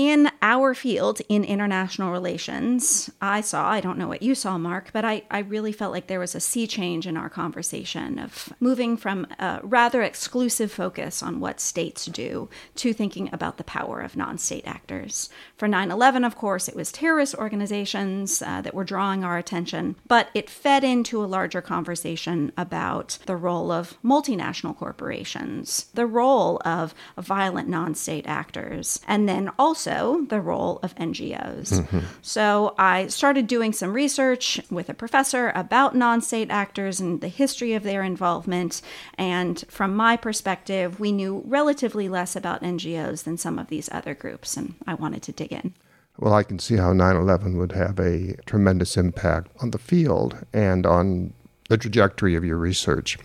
In 0.00 0.30
our 0.40 0.72
field 0.72 1.20
in 1.28 1.44
international 1.44 2.10
relations, 2.10 3.10
I 3.20 3.42
saw, 3.42 3.68
I 3.68 3.82
don't 3.82 3.98
know 3.98 4.08
what 4.08 4.22
you 4.22 4.34
saw, 4.34 4.56
Mark, 4.56 4.88
but 4.94 5.04
I, 5.04 5.24
I 5.30 5.40
really 5.40 5.72
felt 5.72 5.92
like 5.92 6.06
there 6.06 6.18
was 6.18 6.34
a 6.34 6.40
sea 6.40 6.66
change 6.66 7.06
in 7.06 7.18
our 7.18 7.28
conversation 7.28 8.18
of 8.18 8.50
moving 8.60 8.96
from 8.96 9.26
a 9.38 9.60
rather 9.62 10.00
exclusive 10.00 10.72
focus 10.72 11.22
on 11.22 11.38
what 11.38 11.60
states 11.60 12.06
do 12.06 12.48
to 12.76 12.94
thinking 12.94 13.28
about 13.30 13.58
the 13.58 13.64
power 13.64 14.00
of 14.00 14.16
non 14.16 14.38
state 14.38 14.66
actors. 14.66 15.28
For 15.58 15.68
9 15.68 15.90
11, 15.90 16.24
of 16.24 16.34
course, 16.34 16.66
it 16.66 16.74
was 16.74 16.90
terrorist 16.90 17.34
organizations 17.34 18.40
uh, 18.40 18.62
that 18.62 18.72
were 18.72 18.84
drawing 18.84 19.22
our 19.22 19.36
attention, 19.36 19.96
but 20.08 20.28
it 20.32 20.48
fed 20.48 20.82
into 20.82 21.22
a 21.22 21.26
larger 21.26 21.60
conversation 21.60 22.52
about 22.56 23.18
the 23.26 23.36
role 23.36 23.70
of 23.70 23.98
multinational 24.02 24.74
corporations, 24.74 25.90
the 25.92 26.06
role 26.06 26.58
of 26.64 26.94
violent 27.18 27.68
non 27.68 27.94
state 27.94 28.26
actors, 28.26 28.98
and 29.06 29.28
then 29.28 29.50
also 29.58 29.89
the 30.28 30.40
role 30.40 30.78
of 30.82 30.94
NGOs. 30.96 31.80
Mm-hmm. 31.80 32.00
So 32.22 32.74
I 32.78 33.08
started 33.08 33.46
doing 33.46 33.72
some 33.72 33.92
research 33.92 34.60
with 34.70 34.88
a 34.88 34.94
professor 34.94 35.52
about 35.54 35.94
non 35.94 36.20
state 36.20 36.50
actors 36.50 37.00
and 37.00 37.20
the 37.20 37.28
history 37.28 37.74
of 37.74 37.82
their 37.82 38.02
involvement. 38.02 38.82
And 39.18 39.64
from 39.68 39.94
my 39.94 40.16
perspective, 40.16 41.00
we 41.00 41.12
knew 41.12 41.42
relatively 41.46 42.08
less 42.08 42.36
about 42.36 42.62
NGOs 42.62 43.24
than 43.24 43.36
some 43.36 43.58
of 43.58 43.68
these 43.68 43.88
other 43.92 44.14
groups, 44.14 44.56
and 44.56 44.74
I 44.86 44.94
wanted 44.94 45.22
to 45.24 45.32
dig 45.32 45.52
in. 45.52 45.74
Well, 46.18 46.34
I 46.34 46.42
can 46.42 46.58
see 46.58 46.76
how 46.76 46.92
9 46.92 47.16
11 47.16 47.56
would 47.56 47.72
have 47.72 47.98
a 47.98 48.36
tremendous 48.44 48.96
impact 48.96 49.48
on 49.60 49.70
the 49.70 49.78
field 49.78 50.44
and 50.52 50.84
on 50.84 51.32
the 51.68 51.78
trajectory 51.78 52.34
of 52.34 52.44
your 52.44 52.58
research. 52.58 53.16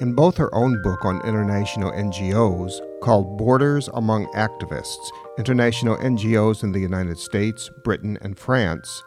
In 0.00 0.12
both 0.12 0.36
her 0.36 0.54
own 0.54 0.80
book 0.82 1.04
on 1.04 1.26
international 1.26 1.90
NGOs, 1.90 2.80
called 3.00 3.36
Borders 3.36 3.88
Among 3.94 4.26
Activists 4.26 5.10
International 5.38 5.96
NGOs 5.96 6.62
in 6.62 6.70
the 6.70 6.78
United 6.78 7.18
States, 7.18 7.68
Britain, 7.82 8.16
and 8.20 8.38
France, 8.38 9.02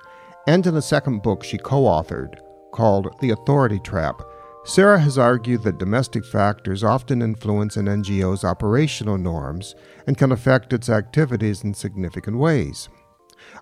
and 0.47 0.67
in 0.67 0.75
a 0.75 0.81
second 0.81 1.21
book 1.21 1.45
she 1.45 1.57
co 1.57 1.83
authored, 1.83 2.39
called 2.73 3.15
The 3.21 3.29
Authority 3.29 3.79
Trap, 3.79 4.21
Sarah 4.65 4.99
has 4.99 5.17
argued 5.17 5.63
that 5.63 5.77
domestic 5.77 6.25
factors 6.25 6.83
often 6.83 7.21
influence 7.21 7.77
an 7.77 7.85
NGO's 7.85 8.43
operational 8.43 9.17
norms 9.17 9.75
and 10.05 10.17
can 10.17 10.33
affect 10.33 10.73
its 10.73 10.89
activities 10.89 11.63
in 11.63 11.73
significant 11.73 12.37
ways. 12.37 12.89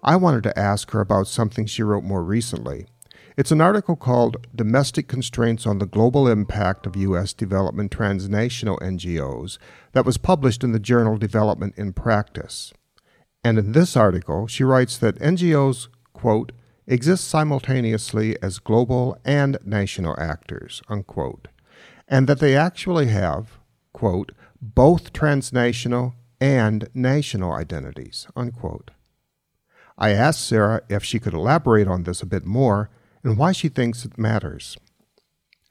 I 0.01 0.15
wanted 0.15 0.41
to 0.43 0.57
ask 0.57 0.89
her 0.91 1.00
about 1.00 1.27
something 1.27 1.67
she 1.67 1.83
wrote 1.83 2.03
more 2.03 2.24
recently. 2.24 2.88
It's 3.39 3.51
an 3.51 3.62
article 3.62 3.96
called 3.96 4.48
Domestic 4.53 5.08
Constraints 5.08 5.65
on 5.65 5.79
the 5.79 5.86
Global 5.86 6.27
Impact 6.27 6.86
of 6.86 6.98
U.S. 6.98 7.31
Development 7.31 7.89
Transnational 7.89 8.77
NGOs 8.79 9.58
that 9.93 10.05
was 10.05 10.17
published 10.17 10.62
in 10.62 10.74
the 10.74 10.77
journal 10.77 11.15
Development 11.15 11.74
in 11.77 11.93
Practice. 11.93 12.74
And 13.41 13.58
in 13.58 13.72
this 13.72 13.96
article, 13.96 14.48
she 14.48 14.65
writes 14.65 14.98
that 14.98 15.19
NGOs, 15.19 15.88
quote, 16.12 16.51
exist 16.86 17.29
simultaneously 17.29 18.36
as 18.41 18.60
global 18.60 19.17
and 19.24 19.58
national 19.63 20.19
actors, 20.19 20.81
unquote, 20.89 21.48
and 22.10 22.27
that 22.27 22.41
they 22.41 22.58
actually 22.58 23.08
have, 23.08 23.58
quote, 23.93 24.34
both 24.62 25.13
transnational 25.13 26.13
and 26.41 26.89
national 26.93 27.53
identities, 27.53 28.27
unquote. 28.36 28.91
I 29.98 30.10
asked 30.10 30.46
Sarah 30.46 30.81
if 30.89 31.05
she 31.05 31.19
could 31.19 31.34
elaborate 31.34 31.88
on 31.88 32.03
this 32.03 32.22
a 32.22 32.25
bit 32.25 32.46
more 32.46 32.89
and 33.23 33.38
why 33.38 33.51
she 33.51 33.69
thinks 33.69 34.05
it 34.05 34.17
matters. 34.17 34.77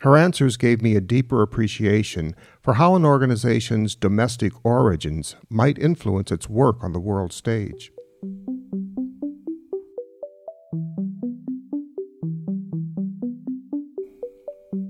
Her 0.01 0.17
answers 0.17 0.57
gave 0.57 0.81
me 0.81 0.95
a 0.95 1.01
deeper 1.01 1.43
appreciation 1.43 2.37
for 2.63 2.75
how 2.75 2.95
an 2.95 3.05
organization's 3.05 3.97
domestic 3.97 4.53
origins 4.65 5.35
might 5.51 5.77
influence 5.79 6.31
its 6.31 6.49
work 6.49 6.85
on 6.85 6.93
the 6.93 7.01
world 7.01 7.33
stage. 7.33 7.91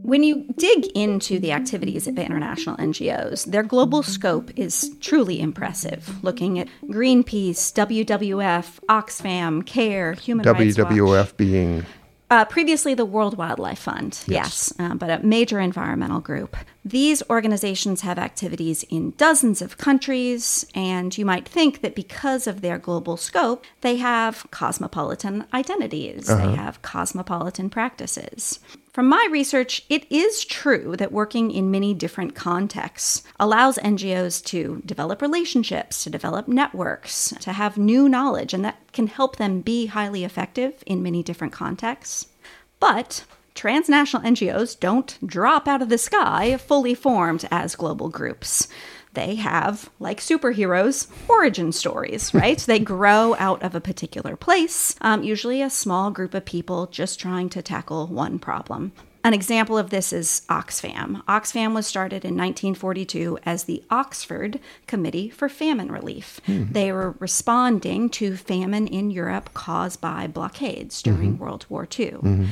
When 0.08 0.22
you 0.22 0.46
dig 0.56 0.86
into 0.94 1.38
the 1.38 1.52
activities 1.52 2.06
of 2.06 2.18
international 2.18 2.78
NGOs, 2.78 3.44
their 3.44 3.62
global 3.62 4.02
scope 4.02 4.50
is 4.56 4.96
truly 5.00 5.38
impressive. 5.38 6.24
Looking 6.24 6.58
at 6.58 6.68
Greenpeace, 6.84 7.74
WWF, 7.74 8.78
Oxfam, 8.88 9.66
CARE, 9.66 10.14
Human 10.14 10.46
Rights 10.46 10.78
Watch. 10.78 10.88
WWF 10.88 11.36
being 11.36 11.84
Uh, 12.30 12.44
previously, 12.44 12.92
the 12.92 13.06
World 13.06 13.38
Wildlife 13.38 13.78
Fund, 13.78 14.22
yes, 14.26 14.70
um, 14.78 14.98
but 14.98 15.08
a 15.08 15.24
major 15.24 15.60
environmental 15.60 16.20
group. 16.20 16.56
These 16.84 17.22
organizations 17.30 18.02
have 18.02 18.18
activities 18.18 18.82
in 18.90 19.12
dozens 19.12 19.62
of 19.62 19.78
countries, 19.78 20.66
and 20.74 21.16
you 21.16 21.24
might 21.24 21.48
think 21.48 21.80
that 21.80 21.94
because 21.94 22.46
of 22.46 22.60
their 22.60 22.76
global 22.76 23.16
scope, 23.16 23.64
they 23.80 23.96
have 23.96 24.46
cosmopolitan 24.50 25.46
identities, 25.54 26.26
they 26.26 26.54
have 26.54 26.82
cosmopolitan 26.82 27.70
practices. 27.70 28.60
From 28.98 29.10
my 29.10 29.28
research, 29.30 29.84
it 29.88 30.10
is 30.10 30.44
true 30.44 30.96
that 30.96 31.12
working 31.12 31.52
in 31.52 31.70
many 31.70 31.94
different 31.94 32.34
contexts 32.34 33.22
allows 33.38 33.78
NGOs 33.78 34.44
to 34.46 34.82
develop 34.84 35.22
relationships, 35.22 36.02
to 36.02 36.10
develop 36.10 36.48
networks, 36.48 37.32
to 37.42 37.52
have 37.52 37.78
new 37.78 38.08
knowledge, 38.08 38.52
and 38.52 38.64
that 38.64 38.80
can 38.92 39.06
help 39.06 39.36
them 39.36 39.60
be 39.60 39.86
highly 39.86 40.24
effective 40.24 40.82
in 40.84 41.00
many 41.00 41.22
different 41.22 41.52
contexts. 41.52 42.26
But 42.80 43.24
transnational 43.54 44.24
NGOs 44.24 44.80
don't 44.80 45.16
drop 45.24 45.68
out 45.68 45.80
of 45.80 45.90
the 45.90 45.96
sky 45.98 46.56
fully 46.56 46.96
formed 46.96 47.46
as 47.52 47.76
global 47.76 48.08
groups. 48.08 48.66
They 49.14 49.36
have, 49.36 49.90
like 49.98 50.20
superheroes, 50.20 51.08
origin 51.28 51.72
stories, 51.72 52.34
right? 52.34 52.58
they 52.58 52.78
grow 52.78 53.34
out 53.38 53.62
of 53.62 53.74
a 53.74 53.80
particular 53.80 54.36
place, 54.36 54.94
um, 55.00 55.22
usually 55.22 55.62
a 55.62 55.70
small 55.70 56.10
group 56.10 56.34
of 56.34 56.44
people 56.44 56.86
just 56.86 57.18
trying 57.18 57.48
to 57.50 57.62
tackle 57.62 58.06
one 58.06 58.38
problem. 58.38 58.92
An 59.24 59.34
example 59.34 59.76
of 59.76 59.90
this 59.90 60.12
is 60.12 60.42
Oxfam. 60.48 61.22
Oxfam 61.26 61.74
was 61.74 61.86
started 61.86 62.24
in 62.24 62.36
1942 62.36 63.38
as 63.44 63.64
the 63.64 63.82
Oxford 63.90 64.60
Committee 64.86 65.28
for 65.28 65.48
Famine 65.48 65.90
Relief. 65.90 66.40
Hmm. 66.46 66.66
They 66.70 66.92
were 66.92 67.14
responding 67.18 68.08
to 68.10 68.36
famine 68.36 68.86
in 68.86 69.10
Europe 69.10 69.50
caused 69.54 70.00
by 70.00 70.28
blockades 70.28 71.02
during 71.02 71.32
mm-hmm. 71.32 71.42
World 71.42 71.66
War 71.68 71.86
II. 71.98 72.48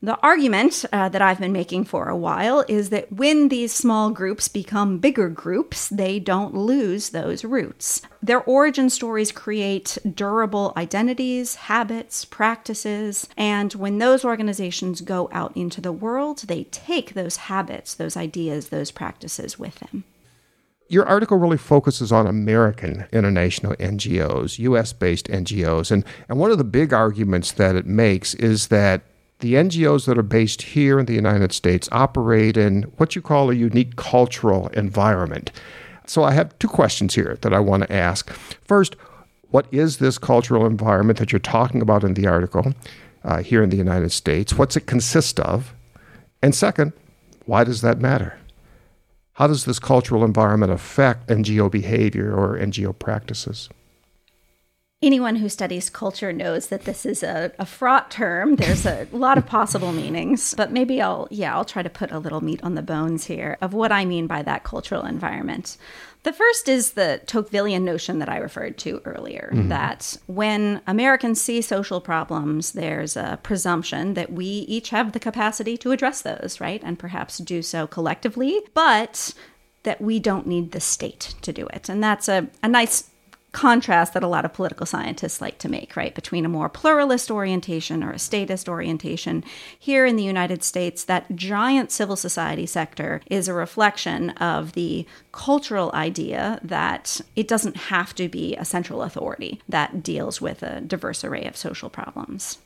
The 0.00 0.16
argument 0.20 0.84
uh, 0.92 1.08
that 1.08 1.20
I've 1.20 1.40
been 1.40 1.52
making 1.52 1.84
for 1.86 2.08
a 2.08 2.16
while 2.16 2.64
is 2.68 2.90
that 2.90 3.10
when 3.12 3.48
these 3.48 3.72
small 3.72 4.10
groups 4.10 4.46
become 4.46 4.98
bigger 4.98 5.28
groups, 5.28 5.88
they 5.88 6.20
don't 6.20 6.54
lose 6.54 7.10
those 7.10 7.44
roots. 7.44 8.02
Their 8.22 8.40
origin 8.44 8.90
stories 8.90 9.32
create 9.32 9.98
durable 10.14 10.72
identities, 10.76 11.56
habits, 11.56 12.24
practices, 12.24 13.26
and 13.36 13.72
when 13.74 13.98
those 13.98 14.24
organizations 14.24 15.00
go 15.00 15.28
out 15.32 15.56
into 15.56 15.80
the 15.80 15.90
world, 15.90 16.44
they 16.46 16.64
take 16.64 17.14
those 17.14 17.36
habits, 17.36 17.92
those 17.92 18.16
ideas, 18.16 18.68
those 18.68 18.92
practices 18.92 19.58
with 19.58 19.80
them. 19.80 20.04
Your 20.88 21.06
article 21.06 21.38
really 21.38 21.58
focuses 21.58 22.12
on 22.12 22.28
American 22.28 23.06
international 23.12 23.74
NGOs, 23.74 24.60
US 24.60 24.92
based 24.92 25.26
NGOs. 25.26 25.90
And, 25.90 26.04
and 26.28 26.38
one 26.38 26.52
of 26.52 26.58
the 26.58 26.64
big 26.64 26.92
arguments 26.92 27.50
that 27.52 27.74
it 27.74 27.84
makes 27.84 28.34
is 28.34 28.68
that 28.68 29.02
the 29.40 29.54
NGOs 29.54 30.06
that 30.06 30.18
are 30.18 30.22
based 30.22 30.62
here 30.62 30.98
in 30.98 31.06
the 31.06 31.14
United 31.14 31.52
States 31.52 31.88
operate 31.92 32.56
in 32.56 32.82
what 32.96 33.14
you 33.14 33.22
call 33.22 33.50
a 33.50 33.54
unique 33.54 33.96
cultural 33.96 34.68
environment. 34.68 35.52
So 36.06 36.24
I 36.24 36.32
have 36.32 36.58
two 36.58 36.68
questions 36.68 37.14
here 37.14 37.38
that 37.42 37.52
I 37.52 37.60
want 37.60 37.84
to 37.84 37.92
ask. 37.92 38.30
First, 38.64 38.96
what 39.50 39.66
is 39.70 39.98
this 39.98 40.18
cultural 40.18 40.66
environment 40.66 41.18
that 41.18 41.32
you're 41.32 41.38
talking 41.38 41.80
about 41.80 42.04
in 42.04 42.14
the 42.14 42.26
article 42.26 42.74
uh, 43.24 43.42
here 43.42 43.62
in 43.62 43.70
the 43.70 43.76
United 43.76 44.10
States? 44.10 44.54
What's 44.54 44.76
it 44.76 44.86
consist 44.86 45.38
of? 45.40 45.74
And 46.42 46.54
second, 46.54 46.92
why 47.46 47.64
does 47.64 47.80
that 47.82 48.00
matter? 48.00 48.38
How 49.34 49.46
does 49.46 49.64
this 49.64 49.78
cultural 49.78 50.24
environment 50.24 50.72
affect 50.72 51.28
NGO 51.28 51.70
behavior 51.70 52.34
or 52.34 52.58
NGO 52.58 52.98
practices? 52.98 53.68
Anyone 55.00 55.36
who 55.36 55.48
studies 55.48 55.90
culture 55.90 56.32
knows 56.32 56.66
that 56.68 56.82
this 56.82 57.06
is 57.06 57.22
a, 57.22 57.52
a 57.56 57.64
fraught 57.64 58.10
term. 58.10 58.56
There's 58.56 58.84
a 58.84 59.06
lot 59.12 59.38
of 59.38 59.46
possible 59.46 59.92
meanings, 59.92 60.54
but 60.56 60.72
maybe 60.72 61.00
I'll, 61.00 61.28
yeah, 61.30 61.54
I'll 61.54 61.64
try 61.64 61.84
to 61.84 61.90
put 61.90 62.10
a 62.10 62.18
little 62.18 62.40
meat 62.40 62.60
on 62.64 62.74
the 62.74 62.82
bones 62.82 63.26
here 63.26 63.56
of 63.60 63.72
what 63.72 63.92
I 63.92 64.04
mean 64.04 64.26
by 64.26 64.42
that 64.42 64.64
cultural 64.64 65.04
environment. 65.04 65.76
The 66.24 66.32
first 66.32 66.68
is 66.68 66.92
the 66.92 67.20
Tocquevillian 67.26 67.82
notion 67.82 68.18
that 68.18 68.28
I 68.28 68.38
referred 68.38 68.76
to 68.78 69.00
earlier 69.04 69.50
mm-hmm. 69.52 69.68
that 69.68 70.16
when 70.26 70.80
Americans 70.88 71.40
see 71.40 71.62
social 71.62 72.00
problems, 72.00 72.72
there's 72.72 73.16
a 73.16 73.38
presumption 73.44 74.14
that 74.14 74.32
we 74.32 74.46
each 74.46 74.90
have 74.90 75.12
the 75.12 75.20
capacity 75.20 75.76
to 75.76 75.92
address 75.92 76.22
those, 76.22 76.60
right? 76.60 76.82
And 76.82 76.98
perhaps 76.98 77.38
do 77.38 77.62
so 77.62 77.86
collectively, 77.86 78.62
but 78.74 79.32
that 79.84 80.00
we 80.00 80.18
don't 80.18 80.46
need 80.46 80.72
the 80.72 80.80
state 80.80 81.36
to 81.42 81.52
do 81.52 81.68
it. 81.68 81.88
And 81.88 82.02
that's 82.02 82.28
a, 82.28 82.48
a 82.64 82.68
nice 82.68 83.07
contrast 83.52 84.12
that 84.14 84.22
a 84.22 84.28
lot 84.28 84.44
of 84.44 84.52
political 84.52 84.86
scientists 84.86 85.40
like 85.40 85.58
to 85.58 85.68
make, 85.68 85.96
right, 85.96 86.14
between 86.14 86.44
a 86.44 86.50
more 86.50 86.68
pluralist 86.68 87.30
orientation 87.30 88.04
or 88.04 88.12
a 88.12 88.18
statist 88.18 88.68
orientation. 88.68 89.42
Here 89.78 90.04
in 90.04 90.16
the 90.16 90.24
United 90.24 90.62
States, 90.62 91.04
that 91.04 91.34
giant 91.34 91.90
civil 91.90 92.16
society 92.16 92.66
sector 92.66 93.22
is 93.26 93.48
a 93.48 93.54
reflection 93.54 94.30
of 94.30 94.72
the 94.72 95.06
cultural 95.32 95.90
idea 95.94 96.60
that 96.62 97.20
it 97.36 97.48
doesn't 97.48 97.76
have 97.76 98.14
to 98.16 98.28
be 98.28 98.54
a 98.56 98.64
central 98.64 99.02
authority 99.02 99.60
that 99.68 100.02
deals 100.02 100.40
with 100.40 100.62
a 100.62 100.80
diverse 100.82 101.24
array 101.24 101.44
of 101.44 101.56
social 101.56 101.88
problems. 101.88 102.58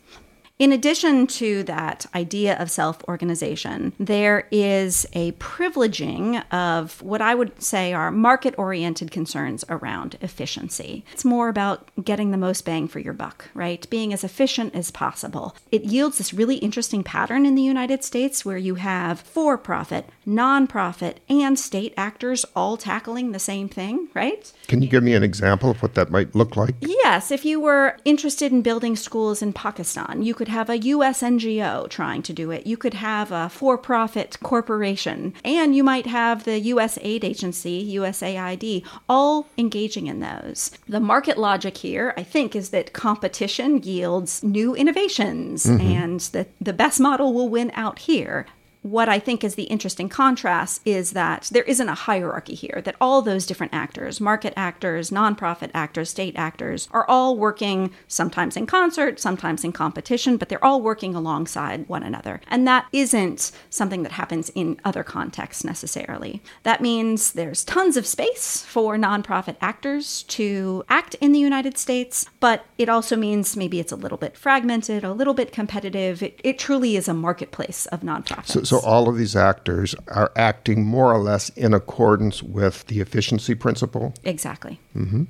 In 0.59 0.71
addition 0.71 1.27
to 1.27 1.65
that 1.65 2.07
idea 2.15 2.57
of 2.57 2.71
self 2.71 3.03
organization, 3.09 3.95
there 3.99 4.47
is 4.53 5.07
a 5.13 5.33
privileging 5.33 6.45
of 6.53 7.03
what 7.03 7.21
I 7.21 7.35
would 7.35 7.61
say 7.61 7.93
are 7.93 8.13
market 8.13 8.55
oriented 8.57 9.11
concerns 9.11 9.65
around 9.69 10.19
efficiency. 10.21 11.05
It's 11.13 11.25
more 11.25 11.49
about 11.49 11.91
getting 12.05 12.31
the 12.31 12.37
most 12.37 12.65
bang 12.65 12.87
for 12.87 13.01
your 13.01 13.13
buck, 13.13 13.49
right? 13.55 13.89
Being 13.91 14.13
as 14.13 14.23
efficient 14.23 14.75
as 14.75 14.91
possible. 14.91 15.57
It 15.73 15.85
yields 15.85 16.19
this 16.19 16.35
really 16.35 16.57
interesting 16.57 17.03
pattern 17.03 17.45
in 17.45 17.55
the 17.55 17.63
United 17.63 18.05
States 18.05 18.45
where 18.45 18.57
you 18.57 18.77
have 18.77 19.21
for 19.21 19.59
profit, 19.59 20.09
nonprofit, 20.27 21.17
and 21.29 21.59
state 21.59 21.93
actors 21.97 22.45
all 22.55 22.77
tackling 22.77 23.33
the 23.33 23.39
same 23.39 23.69
thing, 23.69 24.09
right? 24.15 24.53
Can 24.69 24.81
you 24.81 24.89
give 24.89 25.03
me 25.03 25.15
an 25.15 25.25
example 25.25 25.71
of 25.71 25.83
what 25.83 25.95
that 25.95 26.11
might 26.11 26.35
look 26.37 26.57
like? 26.57 26.75
Yes. 26.81 27.31
If 27.33 27.45
you 27.45 27.59
were 27.61 27.97
interested 28.05 28.53
in 28.53 28.63
building 28.63 28.95
schools 28.95 29.43
in 29.43 29.53
Pakistan, 29.53 30.23
you 30.23 30.35
could 30.35 30.52
have 30.53 30.71
a 30.71 30.79
US 30.79 31.23
NGO 31.23 31.89
trying 31.89 32.23
to 32.23 32.33
do 32.33 32.51
it. 32.51 32.67
You 32.67 32.77
could 32.77 32.95
have 32.95 33.33
a 33.33 33.49
for 33.49 33.77
profit 33.77 34.39
corporation. 34.43 35.35
And 35.45 35.75
you 35.75 35.83
might 35.83 36.07
have 36.07 36.45
the 36.45 36.61
US 36.61 36.99
aid 37.03 37.25
agency, 37.25 37.95
USAID, 37.97 38.85
all 39.09 39.49
engaging 39.59 40.07
in 40.07 40.21
those. 40.21 40.71
The 40.89 41.01
market 41.01 41.39
logic 41.39 41.79
here, 41.79 42.15
I 42.17 42.23
think, 42.23 42.55
is 42.55 42.71
that 42.71 42.93
competition 42.93 43.83
yields 43.83 44.43
new 44.43 44.75
innovations 44.75 45.67
mm-hmm. 45.67 45.81
and 45.81 46.21
that 46.33 46.49
the 46.61 46.73
best 46.73 47.01
model 47.01 47.33
will 47.33 47.49
win 47.49 47.73
out 47.75 48.01
here 48.01 48.47
what 48.83 49.09
I 49.09 49.19
think 49.19 49.45
is 49.45 49.55
the 49.55 49.65
interesting 49.65 50.09
contrast 50.09 50.83
is 50.85 51.13
that 51.13 51.49
there 51.53 51.63
isn't 51.63 51.89
a 51.89 51.95
hierarchy 51.95 52.55
here, 52.55 52.83
that 52.85 52.97
all 53.01 53.23
those 53.23 53.47
different 53.47 53.73
actors, 53.73 54.21
market 54.21 54.53
actors, 54.57 55.11
nonprofit 55.11 55.71
actors, 55.73 56.11
state 56.11 56.35
actors, 56.37 56.89
are 56.91 57.09
all 57.09 57.37
working 57.37 57.93
sometimes 58.09 58.57
in 58.57 58.67
concert, 58.67 59.21
sometimes 59.21 59.63
in 59.63 59.73
competition, 59.73 60.37
but 60.37 60.49
they're 60.49 60.65
all 60.65 60.83
working 60.83 61.15
alongside 61.15 61.89
one 61.89 62.03
another. 62.03 62.41
And 62.49 62.67
that 62.67 62.87
isn't 62.93 63.53
something 63.71 64.03
that 64.03 64.13
happens 64.13 64.51
in 64.55 64.81
other 64.85 65.05
contexts 65.05 65.65
necessarily. 65.65 66.43
That 66.65 66.81
means 66.81 67.33
there's 67.33 67.65
tons 67.65 67.97
of 67.97 68.07
space 68.07 68.63
for 68.63 68.97
nonprofit 68.97 69.57
actors 69.61 70.25
to 70.25 70.85
act 70.89 71.15
in 71.21 71.33
the 71.33 71.39
United 71.39 71.79
States, 71.79 72.27
but 72.41 72.67
it 72.79 72.89
also 72.89 73.17
means 73.17 73.57
maybe 73.57 73.79
it's 73.79 73.93
a 73.93 73.97
little 73.97 74.19
bit 74.19 74.37
fragmented, 74.37 75.05
a 75.05 75.13
little 75.13 75.35
bit 75.35 75.53
competitive. 75.53 76.23
It, 76.23 76.41
it 76.43 76.59
truly 76.59 76.97
is 76.97 77.07
a 77.07 77.15
marketplace 77.15 77.87
of 77.87 78.01
nonprofits. 78.01 78.65
So, 78.65 78.72
so 78.73 78.87
all 78.87 79.09
of 79.09 79.17
these 79.17 79.37
actors 79.37 79.95
are 80.09 80.33
acting 80.37 80.85
more 80.85 81.13
or 81.13 81.19
less 81.19 81.49
in 81.51 81.75
accordance 81.75 82.43
with 82.43 82.87
the 82.87 83.01
efficiency 83.01 83.55
principle? 83.55 84.15
Exactly. 84.25 84.81
Mm-hmm. 84.97 85.25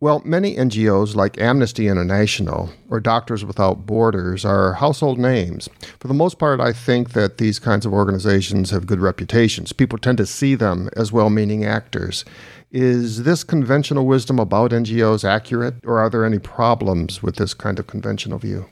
Well, 0.00 0.22
many 0.24 0.54
NGOs 0.54 1.16
like 1.16 1.40
Amnesty 1.40 1.88
International 1.88 2.70
or 2.88 3.00
Doctors 3.00 3.44
Without 3.44 3.84
Borders 3.84 4.44
are 4.44 4.74
household 4.74 5.18
names. 5.18 5.68
For 5.98 6.06
the 6.06 6.14
most 6.14 6.38
part, 6.38 6.60
I 6.60 6.72
think 6.72 7.14
that 7.14 7.38
these 7.38 7.58
kinds 7.58 7.84
of 7.84 7.92
organizations 7.92 8.70
have 8.70 8.86
good 8.86 9.00
reputations. 9.00 9.72
People 9.72 9.98
tend 9.98 10.18
to 10.18 10.26
see 10.26 10.54
them 10.54 10.88
as 10.96 11.10
well 11.10 11.30
meaning 11.30 11.64
actors. 11.64 12.24
Is 12.70 13.24
this 13.24 13.42
conventional 13.42 14.06
wisdom 14.06 14.38
about 14.38 14.70
NGOs 14.70 15.28
accurate, 15.28 15.74
or 15.84 15.98
are 15.98 16.08
there 16.08 16.24
any 16.24 16.38
problems 16.38 17.20
with 17.20 17.34
this 17.34 17.52
kind 17.52 17.80
of 17.80 17.88
conventional 17.88 18.38
view? 18.38 18.66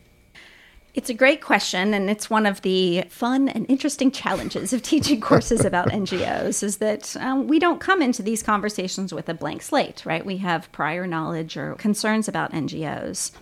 It's 0.97 1.11
a 1.11 1.15
great 1.15 1.43
question, 1.43 1.93
and 1.93 2.09
it's 2.09 2.31
one 2.31 2.47
of 2.47 2.63
the 2.63 3.03
fun 3.11 3.51
and 3.51 3.67
interesting 3.69 4.11
challenges 4.11 4.73
of 4.73 4.81
teaching 4.81 5.21
courses 5.21 5.63
about 5.63 5.89
NGOs 5.91 6.63
is 6.63 6.79
that 6.79 7.15
um, 7.21 7.49
we 7.49 7.59
don't 7.59 7.81
come 7.81 8.01
into 8.01 8.23
these 8.23 8.43
conversations 8.43 9.13
with 9.13 9.29
a 9.29 9.35
blank 9.35 9.61
slate, 9.61 10.07
right? 10.07 10.25
We 10.25 10.39
have 10.39 10.73
prior 10.73 11.07
knowledge 11.07 11.59
or 11.59 11.75
concerns 11.75 12.29
about 12.29 12.53
NGOs. 12.53 13.33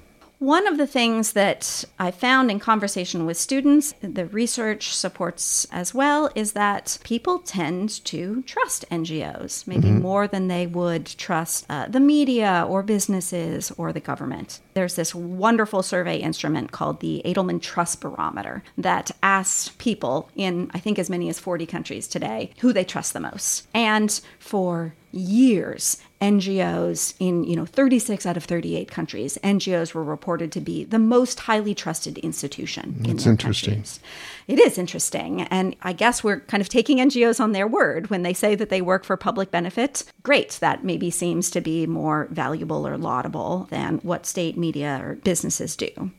One 0.44 0.66
of 0.66 0.76
the 0.76 0.86
things 0.86 1.32
that 1.32 1.86
I 1.98 2.10
found 2.10 2.50
in 2.50 2.58
conversation 2.58 3.24
with 3.24 3.38
students, 3.38 3.94
the 4.02 4.26
research 4.26 4.94
supports 4.94 5.66
as 5.72 5.94
well, 5.94 6.30
is 6.34 6.52
that 6.52 6.98
people 7.02 7.38
tend 7.38 8.04
to 8.04 8.42
trust 8.42 8.84
NGOs, 8.90 9.66
maybe 9.66 9.88
mm-hmm. 9.88 10.02
more 10.02 10.28
than 10.28 10.48
they 10.48 10.66
would 10.66 11.06
trust 11.06 11.64
uh, 11.70 11.88
the 11.88 11.98
media 11.98 12.66
or 12.68 12.82
businesses 12.82 13.72
or 13.78 13.90
the 13.90 14.00
government. 14.00 14.60
There's 14.74 14.96
this 14.96 15.14
wonderful 15.14 15.82
survey 15.82 16.18
instrument 16.18 16.72
called 16.72 17.00
the 17.00 17.22
Edelman 17.24 17.62
Trust 17.62 18.02
Barometer 18.02 18.62
that 18.76 19.12
asks 19.22 19.70
people 19.78 20.28
in, 20.36 20.70
I 20.74 20.78
think, 20.78 20.98
as 20.98 21.08
many 21.08 21.30
as 21.30 21.40
40 21.40 21.64
countries 21.64 22.06
today 22.06 22.50
who 22.58 22.74
they 22.74 22.84
trust 22.84 23.14
the 23.14 23.20
most. 23.20 23.66
And 23.72 24.20
for 24.38 24.92
years, 25.14 25.98
NGOs 26.20 27.14
in 27.18 27.44
you 27.44 27.56
know 27.56 27.66
36 27.66 28.26
out 28.26 28.36
of 28.36 28.44
38 28.44 28.90
countries, 28.90 29.38
NGOs 29.42 29.94
were 29.94 30.04
reported 30.04 30.50
to 30.52 30.60
be 30.60 30.84
the 30.84 30.98
most 30.98 31.40
highly 31.40 31.74
trusted 31.74 32.18
institution. 32.18 32.96
That's 32.98 33.26
in 33.26 33.32
interesting. 33.32 33.74
Countries. 33.74 34.00
It 34.46 34.58
is 34.58 34.78
interesting, 34.78 35.42
and 35.42 35.76
I 35.82 35.92
guess 35.92 36.24
we're 36.24 36.40
kind 36.40 36.60
of 36.60 36.68
taking 36.68 36.98
NGOs 36.98 37.40
on 37.40 37.52
their 37.52 37.66
word 37.66 38.10
when 38.10 38.22
they 38.22 38.34
say 38.34 38.54
that 38.54 38.68
they 38.68 38.82
work 38.82 39.04
for 39.04 39.16
public 39.16 39.50
benefit. 39.50 40.04
Great, 40.22 40.58
that 40.60 40.84
maybe 40.84 41.10
seems 41.10 41.50
to 41.50 41.60
be 41.60 41.86
more 41.86 42.28
valuable 42.30 42.86
or 42.86 42.96
laudable 42.98 43.66
than 43.70 43.98
what 43.98 44.26
state 44.26 44.56
media 44.56 45.00
or 45.02 45.16
businesses 45.16 45.76
do. 45.76 46.10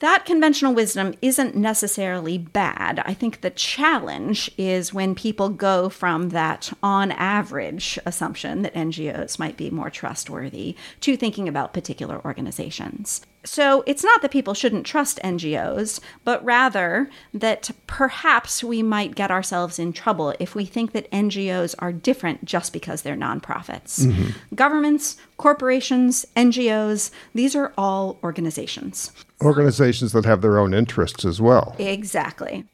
That 0.00 0.24
conventional 0.24 0.74
wisdom 0.74 1.14
isn't 1.20 1.56
necessarily 1.56 2.38
bad. 2.38 3.02
I 3.04 3.14
think 3.14 3.40
the 3.40 3.50
challenge 3.50 4.48
is 4.56 4.94
when 4.94 5.16
people 5.16 5.48
go 5.48 5.88
from 5.88 6.28
that 6.28 6.72
on 6.84 7.10
average 7.10 7.98
assumption 8.06 8.62
that 8.62 8.74
NGOs 8.74 9.40
might 9.40 9.56
be 9.56 9.70
more 9.70 9.90
trustworthy 9.90 10.76
to 11.00 11.16
thinking 11.16 11.48
about 11.48 11.74
particular 11.74 12.24
organizations. 12.24 13.22
So 13.48 13.82
it's 13.86 14.04
not 14.04 14.20
that 14.20 14.30
people 14.30 14.52
shouldn't 14.52 14.84
trust 14.84 15.18
NGOs, 15.24 16.00
but 16.22 16.44
rather 16.44 17.08
that 17.32 17.70
perhaps 17.86 18.62
we 18.62 18.82
might 18.82 19.14
get 19.14 19.30
ourselves 19.30 19.78
in 19.78 19.94
trouble 19.94 20.34
if 20.38 20.54
we 20.54 20.66
think 20.66 20.92
that 20.92 21.10
NGOs 21.10 21.74
are 21.78 21.90
different 21.90 22.44
just 22.44 22.74
because 22.74 23.02
they're 23.02 23.16
nonprofits. 23.16 24.04
Mm-hmm. 24.04 24.54
Governments, 24.54 25.16
corporations, 25.38 26.26
NGOs, 26.36 27.10
these 27.34 27.56
are 27.56 27.72
all 27.78 28.18
organizations. 28.22 29.12
Organizations 29.40 30.12
that 30.12 30.26
have 30.26 30.42
their 30.42 30.58
own 30.58 30.74
interests 30.74 31.24
as 31.24 31.40
well. 31.40 31.74
Exactly. 31.78 32.66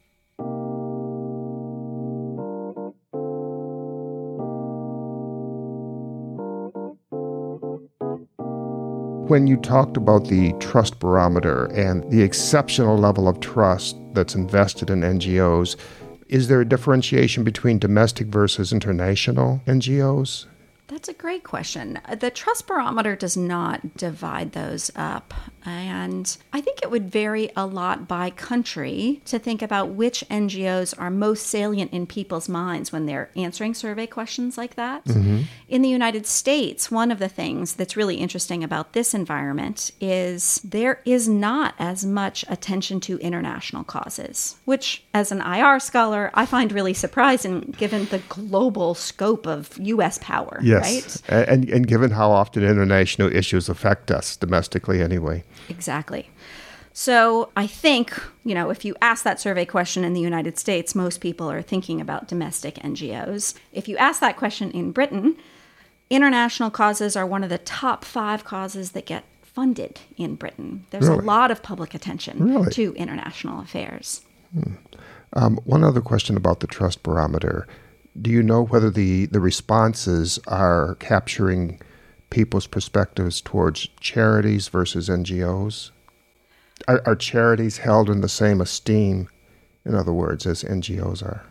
When 9.29 9.47
you 9.47 9.57
talked 9.57 9.97
about 9.97 10.29
the 10.29 10.53
trust 10.61 10.99
barometer 10.99 11.65
and 11.73 12.09
the 12.11 12.21
exceptional 12.21 12.99
level 12.99 13.27
of 13.27 13.41
trust 13.41 13.97
that's 14.13 14.35
invested 14.35 14.91
in 14.91 15.01
NGOs, 15.01 15.77
is 16.29 16.49
there 16.49 16.61
a 16.61 16.69
differentiation 16.69 17.43
between 17.43 17.79
domestic 17.79 18.27
versus 18.27 18.71
international 18.71 19.63
NGOs? 19.67 20.45
That's 20.89 21.09
a 21.09 21.15
great 21.15 21.43
question. 21.43 21.99
The 22.21 22.31
trust 22.31 22.67
barometer 22.67 23.17
does 23.17 23.35
not 23.35 23.97
divide 23.97 24.53
those 24.53 24.91
up 24.95 25.33
And 25.65 26.37
I 26.53 26.61
think 26.61 26.81
it 26.83 26.91
would 26.91 27.11
vary 27.11 27.51
a 27.57 27.67
lot 27.67 28.07
by 28.07 28.31
country 28.31 29.23
to 29.27 29.39
think 29.39 29.63
about 29.63 29.91
which 29.91 30.25
NGOs 30.31 30.95
are 30.99 31.11
most 31.11 31.47
salient 31.47 31.93
in 31.93 32.07
people's 32.07 32.49
minds 32.49 32.93
when 32.93 33.07
they're 33.07 33.31
answering 33.37 33.75
survey 33.75 34.07
questions 34.07 34.59
like 34.59 34.75
that. 34.75 35.05
Mm-hmm. 35.05 35.43
In 35.69 35.83
the 35.83 35.89
United 35.89 36.27
States, 36.27 36.91
one 36.91 37.11
of 37.11 37.19
the 37.19 37.29
things 37.29 37.75
that's 37.75 37.97
really 37.97 38.17
interesting 38.17 38.63
about 38.63 38.93
this 38.93 39.15
environment 39.15 39.91
is 40.01 40.61
there 40.65 41.01
is 41.05 41.29
not 41.29 41.75
as 41.79 42.05
much 42.05 42.45
attention 42.49 43.01
to 43.01 43.19
international 43.19 43.85
causes, 43.85 44.57
which, 44.65 45.05
as 45.15 45.33
an 45.33 45.41
IR 45.41 45.81
scholar, 45.81 46.31
I 46.35 46.47
find 46.47 46.71
really 46.73 46.95
surprising 46.95 47.75
given 47.79 48.07
the 48.07 48.19
global 48.29 48.95
scope 48.95 49.47
of 49.47 49.77
U.S. 49.79 50.19
power. 50.21 50.61
Yes. 50.63 51.23
Right? 51.29 51.49
And, 51.49 51.69
and 51.69 51.87
given 51.87 52.11
how 52.11 52.31
often 52.31 52.63
international 52.63 53.35
issues 53.35 53.69
affect 53.69 54.11
us 54.11 54.37
domestically 54.37 55.01
anyway. 55.01 55.45
Exactly. 55.69 56.31
So 56.93 57.51
I 57.57 57.67
think, 57.67 58.17
you 58.45 58.55
know, 58.55 58.71
if 58.71 58.85
you 58.85 58.95
ask 59.03 59.25
that 59.25 59.41
survey 59.41 59.65
question 59.65 60.05
in 60.05 60.13
the 60.15 60.21
United 60.21 60.59
States, 60.59 60.95
most 60.95 61.21
people 61.21 61.51
are 61.51 61.61
thinking 61.63 62.01
about 62.01 62.29
domestic 62.29 62.77
NGOs. 62.77 63.55
If 63.73 63.89
you 63.89 63.97
ask 63.97 64.21
that 64.21 64.37
question 64.37 64.71
in 64.71 64.93
Britain, 64.93 65.37
international 66.09 66.71
causes 66.71 67.17
are 67.17 67.27
one 67.27 67.43
of 67.43 67.51
the 67.51 67.59
top 67.59 68.05
five 68.05 68.45
causes 68.45 68.93
that 68.93 69.07
get 69.07 69.25
funded 69.43 70.01
in 70.17 70.37
Britain. 70.37 70.85
There's 70.91 71.09
Really? 71.09 71.21
a 71.21 71.27
lot 71.27 71.51
of 71.51 71.63
public 71.63 71.95
attention 71.95 72.45
Really? 72.45 72.71
to 72.73 72.95
international 72.95 73.61
affairs. 73.61 74.21
Um, 75.33 75.59
one 75.65 75.83
other 75.83 76.01
question 76.01 76.37
about 76.37 76.61
the 76.61 76.67
trust 76.69 77.03
barometer. 77.03 77.67
Do 78.21 78.31
you 78.31 78.43
know 78.43 78.63
whether 78.63 78.91
the, 78.91 79.27
the 79.27 79.41
responses 79.41 80.39
are 80.47 80.95
capturing 81.01 81.81
people's 82.35 82.67
perspectives 82.67 83.41
towards 83.41 83.87
charities 84.01 84.67
versus 84.67 85.09
NGOs? 85.09 85.93
Are, 86.89 87.01
are 87.07 87.15
charities 87.15 87.79
held 87.79 88.11
in 88.11 88.23
the 88.23 88.29
same 88.29 88.61
esteem, 88.61 89.29
in 89.85 89.95
other 89.95 90.13
words, 90.13 90.45
as 90.45 90.65
NGOs 90.65 91.23
are? 91.23 91.47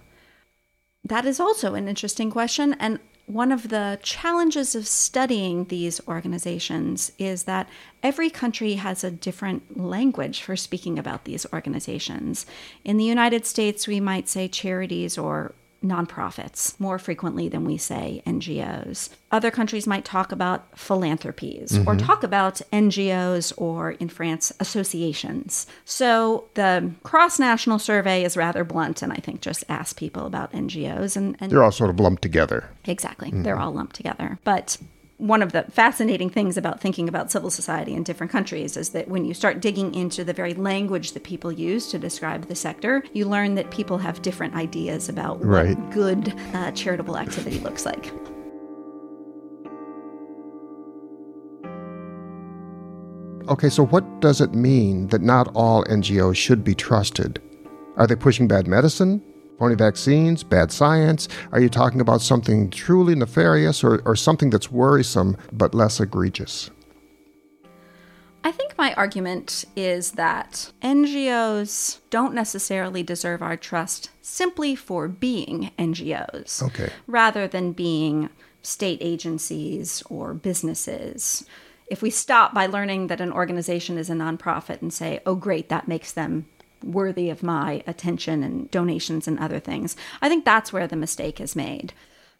That 1.05 1.23
is 1.25 1.39
also 1.39 1.73
an 1.75 1.87
interesting 1.87 2.29
question. 2.29 2.73
And 2.81 2.99
one 3.27 3.53
of 3.53 3.69
the 3.69 3.97
challenges 4.03 4.75
of 4.75 4.85
studying 4.85 5.63
these 5.65 6.05
organizations 6.05 7.13
is 7.17 7.43
that 7.43 7.69
every 8.03 8.29
country 8.29 8.73
has 8.73 9.05
a 9.05 9.11
different 9.11 9.79
language 9.79 10.41
for 10.41 10.57
speaking 10.57 10.99
about 10.99 11.23
these 11.23 11.45
organizations. 11.53 12.45
In 12.83 12.97
the 12.97 13.05
United 13.05 13.45
States, 13.45 13.87
we 13.87 14.01
might 14.01 14.27
say 14.27 14.49
charities 14.49 15.17
or 15.17 15.55
nonprofits 15.83 16.79
more 16.79 16.97
frequently 16.97 17.49
than 17.49 17.65
we 17.65 17.77
say 17.77 18.21
NGOs. 18.25 19.09
Other 19.31 19.51
countries 19.51 19.85
might 19.85 20.05
talk 20.05 20.31
about 20.31 20.77
philanthropies 20.77 21.77
or 21.77 21.95
mm-hmm. 21.95 22.05
talk 22.05 22.23
about 22.23 22.61
NGOs 22.71 23.53
or, 23.57 23.91
in 23.91 24.09
France, 24.09 24.51
associations. 24.59 25.67
So 25.85 26.45
the 26.53 26.91
cross 27.03 27.39
national 27.39 27.79
survey 27.79 28.23
is 28.23 28.37
rather 28.37 28.63
blunt 28.63 29.01
and 29.01 29.11
I 29.11 29.17
think 29.17 29.41
just 29.41 29.63
asks 29.67 29.93
people 29.93 30.25
about 30.25 30.51
NGOs 30.53 31.17
and, 31.17 31.35
and 31.39 31.51
They're 31.51 31.63
all 31.63 31.71
sort 31.71 31.89
of 31.89 31.99
lumped 31.99 32.21
together. 32.21 32.69
Exactly. 32.85 33.29
Mm-hmm. 33.29 33.43
They're 33.43 33.59
all 33.59 33.73
lumped 33.73 33.95
together. 33.95 34.39
But 34.43 34.77
one 35.17 35.41
of 35.41 35.51
the 35.51 35.63
fascinating 35.63 36.29
things 36.29 36.57
about 36.57 36.79
thinking 36.81 37.07
about 37.07 37.31
civil 37.31 37.49
society 37.49 37.93
in 37.93 38.03
different 38.03 38.31
countries 38.31 38.75
is 38.75 38.89
that 38.89 39.07
when 39.07 39.25
you 39.25 39.33
start 39.33 39.61
digging 39.61 39.93
into 39.93 40.23
the 40.23 40.33
very 40.33 40.53
language 40.53 41.11
that 41.13 41.23
people 41.23 41.51
use 41.51 41.89
to 41.91 41.99
describe 41.99 42.47
the 42.47 42.55
sector, 42.55 43.03
you 43.13 43.25
learn 43.25 43.55
that 43.55 43.71
people 43.71 43.97
have 43.97 44.21
different 44.21 44.55
ideas 44.55 45.09
about 45.09 45.39
what 45.39 45.91
good 45.91 46.33
uh, 46.53 46.71
charitable 46.71 47.17
activity 47.17 47.59
looks 47.59 47.85
like. 47.85 48.11
Okay, 53.49 53.69
so 53.69 53.85
what 53.85 54.21
does 54.21 54.39
it 54.39 54.53
mean 54.53 55.07
that 55.07 55.21
not 55.21 55.49
all 55.53 55.83
NGOs 55.85 56.37
should 56.37 56.63
be 56.63 56.73
trusted? 56.73 57.41
Are 57.97 58.07
they 58.07 58.15
pushing 58.15 58.47
bad 58.47 58.67
medicine, 58.67 59.21
phony 59.57 59.75
vaccines, 59.75 60.43
bad 60.43 60.71
science? 60.71 61.27
Are 61.51 61.61
you 61.61 61.69
talking 61.69 62.01
about 62.01 62.21
something 62.21 62.69
truly 62.69 63.15
nefarious 63.15 63.83
or, 63.83 64.01
or 64.05 64.15
something 64.15 64.49
that's 64.49 64.71
worrisome 64.71 65.37
but 65.51 65.73
less 65.73 65.99
egregious? 65.99 66.69
I 68.45 68.51
think 68.51 68.77
my 68.77 68.93
argument 68.95 69.63
is 69.75 70.11
that 70.11 70.71
NGOs 70.81 71.99
don't 72.09 72.33
necessarily 72.33 73.01
deserve 73.01 73.41
our 73.41 73.55
trust 73.55 74.09
simply 74.21 74.75
for 74.75 75.07
being 75.07 75.71
NGOs. 75.79 76.61
Okay. 76.63 76.89
rather 77.07 77.47
than 77.47 77.71
being 77.71 78.29
state 78.61 78.99
agencies 79.01 80.03
or 80.09 80.33
businesses. 80.33 81.45
If 81.87 82.01
we 82.01 82.09
stop 82.09 82.53
by 82.53 82.65
learning 82.65 83.07
that 83.07 83.21
an 83.21 83.31
organization 83.31 83.97
is 83.97 84.09
a 84.09 84.13
nonprofit 84.13 84.81
and 84.81 84.91
say, 84.91 85.19
oh, 85.25 85.35
great, 85.35 85.69
that 85.69 85.87
makes 85.87 86.11
them 86.11 86.47
worthy 86.83 87.29
of 87.29 87.43
my 87.43 87.83
attention 87.87 88.43
and 88.43 88.69
donations 88.71 89.27
and 89.27 89.39
other 89.39 89.59
things, 89.59 89.95
I 90.21 90.29
think 90.29 90.45
that's 90.45 90.73
where 90.73 90.87
the 90.87 90.95
mistake 90.95 91.39
is 91.39 91.55
made. 91.55 91.93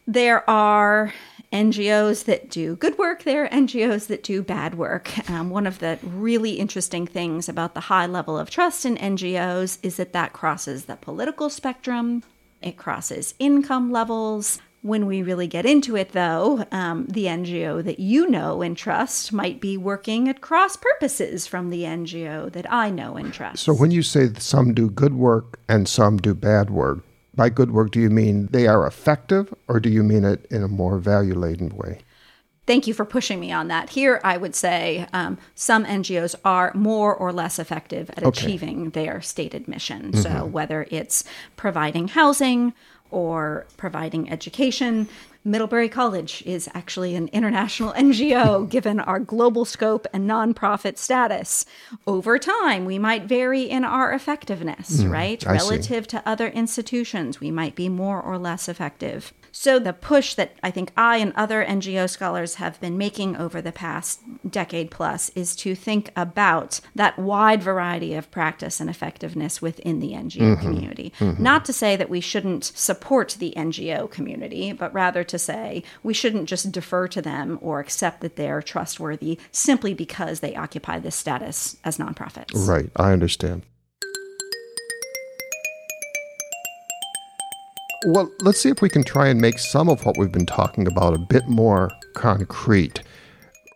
There 0.05 0.47
are 0.49 1.13
NGOs 1.53 2.25
that 2.25 2.49
do 2.49 2.75
good 2.75 2.97
work, 2.97 3.23
there 3.23 3.45
are 3.45 3.49
NGOs 3.49 4.07
that 4.07 4.23
do 4.23 4.41
bad 4.41 4.75
work. 4.75 5.29
Um, 5.29 5.49
one 5.49 5.65
of 5.65 5.79
the 5.79 5.97
really 6.03 6.53
interesting 6.53 7.07
things 7.07 7.47
about 7.47 7.73
the 7.73 7.79
high 7.81 8.05
level 8.05 8.37
of 8.37 8.49
trust 8.49 8.85
in 8.85 8.97
NGOs 8.97 9.77
is 9.81 9.95
that 9.97 10.13
that 10.13 10.33
crosses 10.33 10.85
the 10.85 10.95
political 10.97 11.49
spectrum, 11.49 12.23
it 12.61 12.77
crosses 12.77 13.33
income 13.39 13.91
levels. 13.91 14.59
When 14.83 15.05
we 15.05 15.21
really 15.23 15.47
get 15.47 15.65
into 15.65 15.95
it, 15.95 16.11
though, 16.11 16.65
um, 16.73 17.05
the 17.07 17.23
NGO 17.23 17.81
that 17.85 17.99
you 17.99 18.29
know 18.29 18.61
and 18.61 18.75
trust 18.75 19.31
might 19.31 19.61
be 19.61 19.77
working 19.77 20.27
at 20.27 20.41
cross 20.41 20.75
purposes 20.75 21.47
from 21.47 21.69
the 21.69 21.83
NGO 21.83 22.51
that 22.51 22.71
I 22.71 22.89
know 22.89 23.15
and 23.15 23.33
trust. 23.33 23.63
So 23.63 23.73
when 23.73 23.91
you 23.91 24.03
say 24.03 24.27
that 24.27 24.41
some 24.41 24.73
do 24.73 24.89
good 24.89 25.13
work 25.13 25.57
and 25.69 25.87
some 25.87 26.17
do 26.17 26.33
bad 26.33 26.69
work, 26.69 26.99
by 27.33 27.47
good 27.47 27.71
work, 27.71 27.91
do 27.91 28.01
you 28.01 28.09
mean 28.09 28.47
they 28.51 28.67
are 28.67 28.85
effective 28.85 29.53
or 29.69 29.79
do 29.79 29.89
you 29.89 30.03
mean 30.03 30.25
it 30.25 30.45
in 30.51 30.61
a 30.63 30.67
more 30.67 30.97
value 30.99 31.33
laden 31.33 31.69
way? 31.77 32.01
Thank 32.65 32.85
you 32.87 32.93
for 32.93 33.03
pushing 33.03 33.41
me 33.41 33.51
on 33.51 33.67
that. 33.69 33.89
Here, 33.89 34.21
I 34.23 34.37
would 34.37 34.55
say 34.55 35.05
um, 35.11 35.37
some 35.53 35.83
NGOs 35.83 36.35
are 36.45 36.71
more 36.73 37.13
or 37.13 37.33
less 37.33 37.59
effective 37.59 38.09
at 38.11 38.23
Okay. 38.23 38.29
achieving 38.45 38.91
their 38.91 39.19
stated 39.21 39.67
mission. 39.67 40.13
So, 40.13 40.45
whether 40.45 40.87
it's 40.89 41.25
providing 41.57 42.07
housing 42.09 42.73
or 43.13 43.65
providing 43.77 44.29
education, 44.29 45.07
Middlebury 45.45 45.89
College 45.89 46.41
is 46.45 46.69
actually 46.73 47.15
an 47.15 47.27
international 47.29 47.93
NGO 47.97 48.67
given 48.69 48.99
our 48.99 49.19
global 49.19 49.65
scope 49.65 50.07
and 50.11 50.29
nonprofit 50.29 50.97
status. 50.97 51.65
Over 52.07 52.39
time, 52.39 52.85
we 52.85 52.97
might 52.97 53.23
vary 53.25 53.63
in 53.63 53.83
our 53.83 54.11
effectiveness, 54.11 55.01
hmm, 55.01 55.09
right? 55.09 55.45
I 55.45 55.57
see. 55.57 55.69
Relative 55.69 56.07
to 56.07 56.27
other 56.27 56.47
institutions, 56.47 57.39
we 57.39 57.51
might 57.51 57.75
be 57.75 57.87
more 57.87 58.21
or 58.21 58.37
less 58.37 58.67
effective. 58.67 59.33
So, 59.55 59.77
the 59.77 59.93
push 59.93 60.33
that 60.33 60.55
I 60.63 60.71
think 60.71 60.91
I 60.97 61.17
and 61.17 61.31
other 61.35 61.63
NGO 61.63 62.09
scholars 62.09 62.55
have 62.55 62.81
been 62.81 62.97
making 62.97 63.35
over 63.37 63.61
the 63.61 63.71
past 63.71 64.19
decade 64.49 64.89
plus 64.89 65.29
is 65.29 65.55
to 65.57 65.75
think 65.75 66.11
about 66.15 66.81
that 66.95 67.19
wide 67.19 67.61
variety 67.61 68.15
of 68.15 68.31
practice 68.31 68.79
and 68.79 68.89
effectiveness 68.89 69.61
within 69.61 69.99
the 69.99 70.13
NGO 70.13 70.41
mm-hmm. 70.41 70.61
community. 70.61 71.13
Mm-hmm. 71.19 71.41
Not 71.41 71.65
to 71.65 71.73
say 71.73 71.95
that 71.95 72.09
we 72.09 72.19
shouldn't 72.19 72.65
support 72.65 73.37
the 73.37 73.53
NGO 73.55 74.09
community, 74.09 74.73
but 74.73 74.91
rather 74.91 75.23
to 75.23 75.37
say 75.37 75.83
we 76.01 76.15
shouldn't 76.15 76.49
just 76.49 76.71
defer 76.71 77.07
to 77.09 77.21
them 77.21 77.59
or 77.61 77.79
accept 77.79 78.21
that 78.21 78.35
they're 78.35 78.63
trustworthy 78.63 79.39
simply 79.51 79.93
because 79.93 80.39
they 80.39 80.55
occupy 80.55 80.97
this 80.97 81.15
status 81.15 81.77
as 81.83 81.99
nonprofits. 81.99 82.67
Right, 82.67 82.89
I 82.95 83.11
understand. 83.11 83.61
Well, 88.05 88.29
let's 88.41 88.59
see 88.59 88.67
if 88.67 88.81
we 88.81 88.89
can 88.89 89.05
try 89.05 89.29
and 89.29 89.39
make 89.39 89.57
some 89.57 89.87
of 89.87 90.05
what 90.05 90.17
we've 90.17 90.31
been 90.31 90.45
talking 90.45 90.87
about 90.87 91.13
a 91.13 91.19
bit 91.19 91.47
more 91.47 91.89
concrete. 92.15 93.01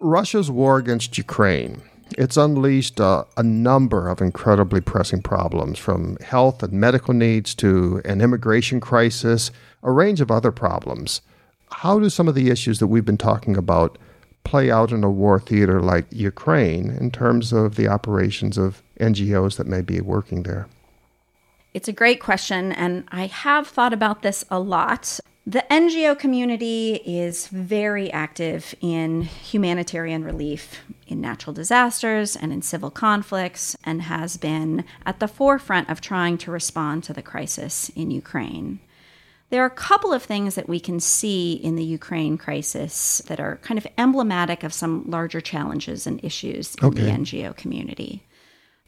Russia's 0.01 0.51
war 0.51 0.77
against 0.77 1.17
Ukraine. 1.17 1.81
It's 2.17 2.35
unleashed 2.35 2.99
uh, 2.99 3.23
a 3.37 3.43
number 3.43 4.09
of 4.09 4.21
incredibly 4.21 4.81
pressing 4.81 5.21
problems, 5.21 5.79
from 5.79 6.17
health 6.17 6.61
and 6.61 6.73
medical 6.73 7.13
needs 7.13 7.55
to 7.55 8.01
an 8.03 8.19
immigration 8.19 8.81
crisis, 8.81 9.49
a 9.81 9.91
range 9.91 10.19
of 10.19 10.29
other 10.29 10.51
problems. 10.51 11.21
How 11.71 11.97
do 11.97 12.09
some 12.09 12.27
of 12.27 12.35
the 12.35 12.49
issues 12.49 12.79
that 12.79 12.87
we've 12.87 13.05
been 13.05 13.17
talking 13.17 13.55
about 13.55 13.97
play 14.43 14.69
out 14.69 14.91
in 14.91 15.05
a 15.05 15.09
war 15.09 15.39
theater 15.39 15.81
like 15.81 16.05
Ukraine 16.11 16.89
in 16.89 17.11
terms 17.11 17.53
of 17.53 17.75
the 17.75 17.87
operations 17.87 18.57
of 18.57 18.83
NGOs 18.99 19.55
that 19.55 19.67
may 19.67 19.81
be 19.81 20.01
working 20.01 20.43
there? 20.43 20.67
It's 21.73 21.87
a 21.87 21.93
great 21.93 22.19
question, 22.19 22.71
and 22.71 23.03
I 23.09 23.27
have 23.27 23.67
thought 23.67 23.93
about 23.93 24.21
this 24.21 24.43
a 24.49 24.59
lot. 24.59 25.19
The 25.45 25.63
NGO 25.71 26.17
community 26.17 26.95
is 27.05 27.47
very 27.47 28.11
active 28.11 28.75
in 28.81 29.21
humanitarian 29.21 30.23
relief 30.23 30.81
in 31.07 31.21
natural 31.21 31.53
disasters 31.53 32.35
and 32.35 32.51
in 32.51 32.61
civil 32.61 32.91
conflicts, 32.91 33.77
and 33.83 34.01
has 34.03 34.37
been 34.37 34.83
at 35.05 35.19
the 35.19 35.27
forefront 35.27 35.89
of 35.89 36.01
trying 36.01 36.37
to 36.39 36.51
respond 36.51 37.03
to 37.05 37.13
the 37.13 37.21
crisis 37.21 37.89
in 37.95 38.11
Ukraine. 38.11 38.79
There 39.49 39.63
are 39.63 39.67
a 39.67 39.69
couple 39.69 40.11
of 40.11 40.23
things 40.23 40.55
that 40.55 40.67
we 40.67 40.81
can 40.81 40.99
see 40.99 41.53
in 41.53 41.77
the 41.77 41.83
Ukraine 41.83 42.37
crisis 42.37 43.21
that 43.27 43.39
are 43.39 43.57
kind 43.61 43.77
of 43.77 43.87
emblematic 43.97 44.63
of 44.63 44.73
some 44.73 45.05
larger 45.07 45.39
challenges 45.39 46.05
and 46.05 46.21
issues 46.21 46.75
in 46.75 46.87
Okay. 46.87 47.03
the 47.03 47.11
NGO 47.11 47.55
community. 47.55 48.26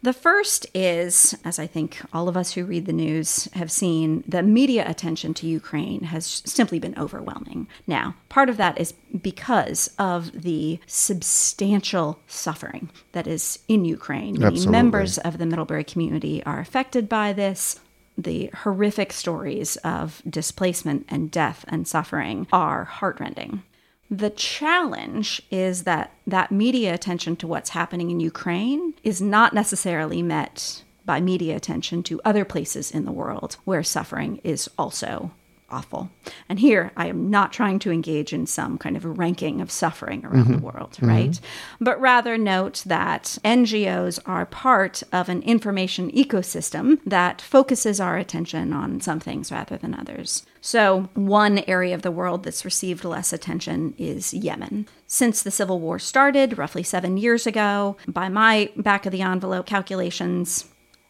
The 0.01 0.13
first 0.13 0.65
is, 0.73 1.37
as 1.43 1.59
I 1.59 1.67
think 1.67 1.99
all 2.13 2.29
of 2.29 2.37
us 2.37 2.53
who 2.53 2.63
read 2.63 2.85
the 2.85 2.93
news 2.93 3.49
have 3.53 3.69
seen, 3.69 4.23
the 4.25 4.41
media 4.41 4.87
attention 4.87 5.33
to 5.35 5.47
Ukraine 5.47 6.03
has 6.03 6.41
simply 6.45 6.79
been 6.79 6.97
overwhelming. 6.97 7.67
Now, 7.85 8.15
part 8.29 8.47
of 8.47 8.55
that 8.57 8.79
is 8.79 8.93
because 9.21 9.89
of 9.99 10.43
the 10.43 10.79
substantial 10.85 12.19
suffering 12.27 12.89
that 13.11 13.27
is 13.27 13.59
in 13.67 13.83
Ukraine. 13.83 14.41
Absolutely. 14.41 14.71
members 14.71 15.17
of 15.17 15.37
the 15.37 15.45
Middlebury 15.45 15.83
community 15.83 16.41
are 16.45 16.59
affected 16.61 17.09
by 17.09 17.33
this. 17.33 17.79
The 18.17 18.49
horrific 18.63 19.11
stories 19.13 19.75
of 19.77 20.21
displacement 20.29 21.05
and 21.09 21.29
death 21.29 21.65
and 21.67 21.87
suffering 21.87 22.47
are 22.53 22.85
heartrending. 22.85 23.63
The 24.11 24.31
challenge 24.31 25.41
is 25.51 25.83
that 25.83 26.13
that 26.25 26.51
media 26.51 26.93
attention 26.93 27.35
to 27.37 27.47
what's 27.47 27.69
happening 27.69 28.09
in 28.09 28.19
Ukraine 28.19 28.95
is 29.03 29.21
not 29.21 29.53
necessarily 29.53 30.23
met 30.23 30.83
by 31.05 31.21
media 31.21 31.55
attention 31.55 32.01
to 32.03 32.21
other 32.25 32.45
places 32.45 32.91
in 32.91 33.05
the 33.05 33.11
world 33.11 33.57
where 33.65 33.83
suffering 33.83 34.39
is 34.43 34.69
also 34.77 35.31
awful. 35.71 36.09
And 36.47 36.59
here 36.59 36.91
I 36.97 37.07
am 37.07 37.29
not 37.29 37.53
trying 37.53 37.79
to 37.79 37.91
engage 37.91 38.33
in 38.33 38.45
some 38.45 38.77
kind 38.77 38.97
of 38.97 39.05
a 39.05 39.09
ranking 39.09 39.61
of 39.61 39.71
suffering 39.71 40.25
around 40.25 40.47
the 40.47 40.53
mm-hmm. 40.55 40.65
world, 40.65 40.93
mm-hmm. 40.93 41.07
right? 41.07 41.39
But 41.79 41.99
rather 41.99 42.37
note 42.37 42.83
that 42.85 43.37
NGOs 43.43 44.19
are 44.25 44.45
part 44.45 45.03
of 45.11 45.29
an 45.29 45.41
information 45.43 46.11
ecosystem 46.11 46.99
that 47.05 47.41
focuses 47.41 47.99
our 47.99 48.17
attention 48.17 48.73
on 48.73 49.01
some 49.01 49.19
things 49.19 49.51
rather 49.51 49.77
than 49.77 49.93
others. 49.93 50.45
So, 50.61 51.09
one 51.13 51.59
area 51.59 51.95
of 51.95 52.01
the 52.01 52.11
world 52.11 52.43
that's 52.43 52.65
received 52.65 53.05
less 53.05 53.31
attention 53.31 53.93
is 53.97 54.33
Yemen. 54.33 54.87
Since 55.07 55.41
the 55.41 55.51
civil 55.51 55.79
war 55.79 55.99
started 55.99 56.57
roughly 56.57 56.83
seven 56.83 57.17
years 57.17 57.47
ago, 57.47 57.97
by 58.07 58.29
my 58.29 58.71
back 58.75 59.05
of 59.05 59.11
the 59.11 59.21
envelope 59.21 59.65
calculations, 59.65 60.65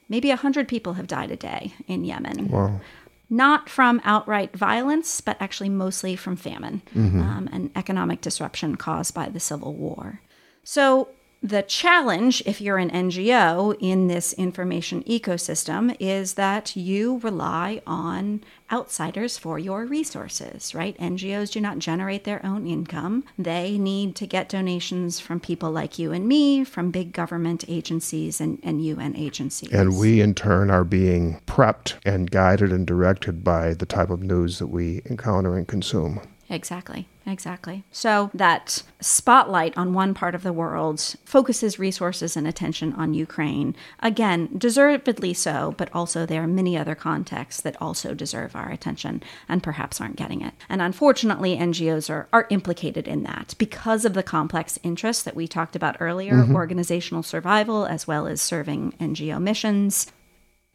maybe 0.08 0.30
100 0.30 0.68
people 0.68 0.94
have 0.94 1.08
died 1.08 1.32
a 1.32 1.36
day 1.36 1.74
in 1.88 2.04
Yemen 2.04 2.48
Wow. 2.50 2.80
Not 3.30 3.70
from 3.70 4.02
outright 4.04 4.56
violence, 4.56 5.22
but 5.22 5.38
actually 5.40 5.70
mostly 5.70 6.16
from 6.16 6.36
famine 6.36 6.82
um, 7.22 7.50
and 7.52 7.72
economic 7.76 8.22
disruption 8.22 8.76
caused 8.76 9.14
by 9.14 9.30
the 9.30 9.40
Civil 9.40 9.76
War. 9.76 10.22
So, 10.64 11.10
the 11.42 11.62
challenge, 11.62 12.44
if 12.46 12.60
you're 12.60 12.78
an 12.78 12.90
NGO 12.90 13.76
in 13.80 14.08
this 14.08 14.34
information 14.34 15.04
ecosystem, 15.04 15.96
is 15.98 16.34
that 16.34 16.76
you 16.76 17.20
rely 17.20 17.82
on 17.88 18.44
outsiders 18.72 19.38
for 19.38 19.58
your 19.58 19.86
resources, 19.86 20.76
right? 20.76 20.98
NGOs 20.98 21.52
do 21.52 21.62
not 21.62 21.80
generate 21.80 22.26
their 22.26 22.46
own 22.46 22.68
income. 22.68 23.24
They 23.38 23.78
need 23.78 24.18
to 24.18 24.28
get 24.28 24.50
donations 24.50 25.22
from 25.22 25.40
people 25.40 25.72
like 25.72 25.98
you 25.98 26.12
and 26.12 26.28
me, 26.28 26.66
from 26.66 26.92
big 26.92 27.14
government 27.14 27.64
agencies 27.70 28.42
and, 28.42 28.60
and 28.62 28.84
UN 28.84 29.16
agencies. 29.16 29.72
And 29.72 29.98
we, 29.98 30.20
in 30.20 30.36
turn, 30.36 30.70
are 30.70 30.84
being 30.84 31.40
prepped 31.48 31.96
and 32.06 32.30
guided 32.30 32.74
and 32.74 32.86
directed 32.86 33.46
by 33.46 33.74
the 33.74 33.86
type 33.86 34.10
of 34.10 34.22
news 34.22 34.60
that 34.60 34.68
we 34.68 35.02
encounter 35.06 35.56
and 35.56 35.68
consume. 35.68 36.20
Exactly, 36.50 37.08
exactly. 37.28 37.84
So 37.92 38.32
that 38.34 38.82
spotlight 39.00 39.78
on 39.78 39.94
one 39.94 40.16
part 40.16 40.34
of 40.34 40.42
the 40.42 40.52
world 40.52 41.16
focuses 41.24 41.78
resources 41.78 42.36
and 42.36 42.48
attention 42.48 42.94
on 42.94 43.14
Ukraine. 43.14 43.76
Again, 44.00 44.50
deservedly 44.58 45.36
so, 45.36 45.76
but 45.78 45.90
also 45.94 46.26
there 46.26 46.42
are 46.42 46.48
many 46.48 46.76
other 46.76 46.96
contexts 46.96 47.62
that 47.62 47.80
also 47.80 48.16
deserve 48.16 48.56
our 48.56 48.72
attention 48.72 49.22
and 49.48 49.62
perhaps 49.62 50.02
aren't 50.02 50.16
getting 50.16 50.42
it. 50.42 50.56
And 50.68 50.82
unfortunately, 50.82 51.56
NGOs 51.56 52.10
are, 52.10 52.28
are 52.34 52.48
implicated 52.50 53.08
in 53.08 53.22
that 53.24 53.54
because 53.60 54.04
of 54.04 54.16
the 54.16 54.24
complex 54.24 54.80
interests 54.82 55.22
that 55.24 55.36
we 55.36 55.48
talked 55.48 55.76
about 55.76 55.98
earlier 56.00 56.34
mm-hmm. 56.34 56.56
organizational 56.56 57.22
survival, 57.22 57.86
as 57.86 58.08
well 58.08 58.26
as 58.26 58.42
serving 58.42 58.94
NGO 59.00 59.40
missions. 59.40 60.12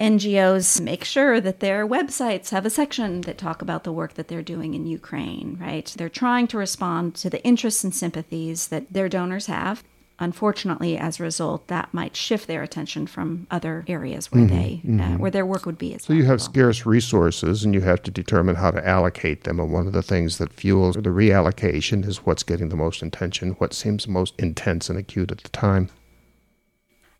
NGOs 0.00 0.80
make 0.80 1.04
sure 1.04 1.40
that 1.40 1.60
their 1.60 1.86
websites 1.86 2.50
have 2.50 2.66
a 2.66 2.70
section 2.70 3.20
that 3.22 3.38
talk 3.38 3.62
about 3.62 3.84
the 3.84 3.92
work 3.92 4.14
that 4.14 4.26
they're 4.26 4.42
doing 4.42 4.74
in 4.74 4.86
Ukraine, 4.86 5.56
right? 5.60 5.94
They're 5.96 6.08
trying 6.08 6.48
to 6.48 6.58
respond 6.58 7.14
to 7.16 7.30
the 7.30 7.42
interests 7.44 7.84
and 7.84 7.94
sympathies 7.94 8.68
that 8.68 8.92
their 8.92 9.08
donors 9.08 9.46
have. 9.46 9.84
Unfortunately, 10.18 10.96
as 10.96 11.18
a 11.18 11.24
result, 11.24 11.66
that 11.68 11.92
might 11.92 12.14
shift 12.14 12.46
their 12.46 12.62
attention 12.62 13.06
from 13.06 13.48
other 13.50 13.84
areas 13.88 14.30
where 14.30 14.46
they 14.46 14.80
uh, 15.00 15.16
where 15.16 15.30
their 15.30 15.44
work 15.44 15.66
would 15.66 15.78
be. 15.78 15.92
As 15.94 16.04
So 16.04 16.12
you 16.12 16.24
have 16.24 16.40
scarce 16.40 16.86
resources 16.86 17.64
and 17.64 17.74
you 17.74 17.80
have 17.80 18.00
to 18.04 18.12
determine 18.12 18.54
how 18.54 18.70
to 18.70 18.86
allocate 18.86 19.42
them. 19.42 19.58
And 19.58 19.72
one 19.72 19.88
of 19.88 19.92
the 19.92 20.02
things 20.02 20.38
that 20.38 20.52
fuels 20.52 20.94
the 20.94 21.02
reallocation 21.02 22.06
is 22.06 22.18
what's 22.18 22.44
getting 22.44 22.68
the 22.68 22.76
most 22.76 23.02
attention, 23.02 23.52
what 23.52 23.74
seems 23.74 24.06
most 24.06 24.34
intense 24.38 24.88
and 24.88 24.98
acute 24.98 25.32
at 25.32 25.38
the 25.38 25.48
time. 25.48 25.90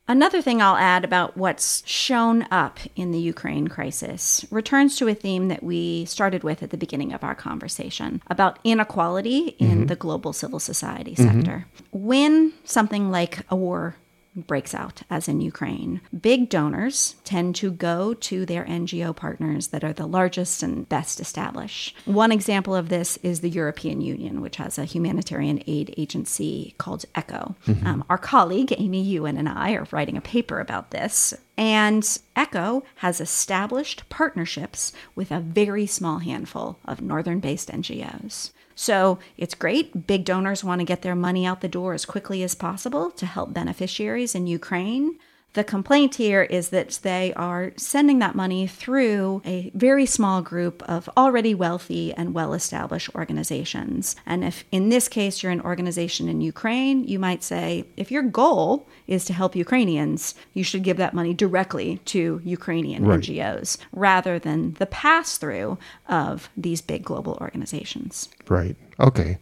Another 0.07 0.43
thing 0.43 0.61
I'll 0.61 0.77
add 0.77 1.03
about 1.03 1.37
what's 1.37 1.83
shown 1.87 2.47
up 2.51 2.79
in 2.95 3.11
the 3.11 3.19
Ukraine 3.19 3.69
crisis 3.69 4.45
returns 4.51 4.97
to 4.97 5.09
a 5.09 5.15
theme 5.15 5.49
that 5.49 5.63
we 5.63 6.05
started 6.05 6.45
with 6.45 6.63
at 6.63 6.69
the 6.71 6.77
beginning 6.77 7.15
of 7.15 7.25
our 7.25 7.35
conversation 7.35 8.21
about 8.27 8.59
inequality 8.65 9.57
in 9.59 9.69
mm-hmm. 9.69 9.87
the 9.87 9.97
global 9.97 10.35
civil 10.35 10.61
society 10.61 11.15
sector. 11.15 11.67
Mm-hmm. 11.67 12.07
When 12.07 12.53
something 12.65 13.11
like 13.11 13.41
a 13.49 13.57
war 13.57 13.97
breaks 14.35 14.75
out, 14.75 15.03
as 15.11 15.29
in 15.29 15.41
Ukraine, 15.41 16.01
big 16.19 16.49
donors 16.49 17.17
tend 17.25 17.55
to 17.57 17.71
go 17.71 18.15
to 18.15 18.45
their 18.47 18.65
NGO 18.65 19.15
partners 19.15 19.69
that 19.69 19.85
are 19.85 19.93
the 19.93 20.07
largest 20.07 20.63
and 20.63 20.89
best 20.89 21.21
established. 21.21 21.97
One 22.05 22.33
example 22.33 22.75
of 22.75 22.89
this 22.89 23.17
is 23.23 23.41
the 23.41 23.51
European 23.51 24.01
Union, 24.01 24.41
which 24.41 24.57
has 24.57 24.79
a 24.79 24.85
humanitarian 24.85 25.63
aid 25.67 25.95
agency 25.97 26.75
called 26.79 27.05
ECHO. 27.15 27.55
Um, 27.85 28.05
our 28.09 28.19
colleague, 28.19 28.75
Amy 28.77 29.03
Yuen, 29.03 29.37
and 29.37 29.49
I 29.49 29.73
are 29.73 29.87
writing 29.91 30.17
a 30.17 30.21
paper 30.21 30.61
about 30.61 30.91
this. 30.91 31.35
And 31.57 32.19
ECHO 32.35 32.83
has 32.97 33.21
established 33.21 34.09
partnerships 34.09 34.93
with 35.15 35.31
a 35.31 35.41
very 35.41 35.87
small 35.87 36.19
handful 36.19 36.79
of 36.85 37.01
northern 37.01 37.41
based 37.41 37.71
NGOs. 37.71 38.51
So 38.75 39.19
it's 39.37 39.55
great. 39.55 40.07
Big 40.07 40.25
donors 40.25 40.65
want 40.65 40.81
to 40.81 40.85
get 40.85 41.03
their 41.03 41.15
money 41.15 41.47
out 41.47 41.61
the 41.61 41.69
door 41.69 41.95
as 41.95 42.05
quickly 42.05 42.43
as 42.43 42.55
possible 42.55 43.11
to 43.13 43.27
help 43.27 43.53
beneficiaries 43.53 44.35
in 44.35 44.47
Ukraine. 44.47 45.19
The 45.55 45.65
complaint 45.65 46.17
here 46.17 46.43
is 46.43 46.71
that 46.71 46.99
they 47.03 47.33
are 47.35 47.73
sending 47.77 48.19
that 48.19 48.35
money 48.35 48.67
through 48.67 49.41
a 49.45 49.71
very 49.75 50.05
small 50.05 50.43
group 50.43 50.83
of 50.83 51.09
already 51.17 51.55
wealthy 51.55 52.13
and 52.13 52.35
well 52.35 52.55
established 52.55 53.09
organizations. 53.15 54.17
And 54.27 54.45
if 54.45 54.65
in 54.73 54.89
this 54.89 55.07
case 55.09 55.43
you're 55.43 55.53
an 55.53 55.61
organization 55.61 56.29
in 56.29 56.41
Ukraine, 56.41 57.05
you 57.05 57.21
might 57.21 57.45
say 57.45 57.85
if 57.97 58.11
your 58.11 58.23
goal 58.23 58.89
is 59.07 59.25
to 59.27 59.33
help 59.33 59.55
Ukrainians, 59.55 60.35
you 60.55 60.65
should 60.65 60.83
give 60.83 60.97
that 60.97 61.15
money 61.15 61.33
directly 61.33 62.01
to 62.07 62.41
Ukrainian 62.45 63.05
Right. 63.05 63.21
NGOs 63.21 63.79
rather 63.93 64.41
than 64.41 64.73
the 64.75 64.87
pass 64.87 65.39
through 65.39 65.79
of 66.09 66.51
these 66.57 66.81
big 66.81 67.05
global 67.05 67.39
organizations. 67.41 68.29
Right. 68.49 68.77
Okay. 68.99 69.39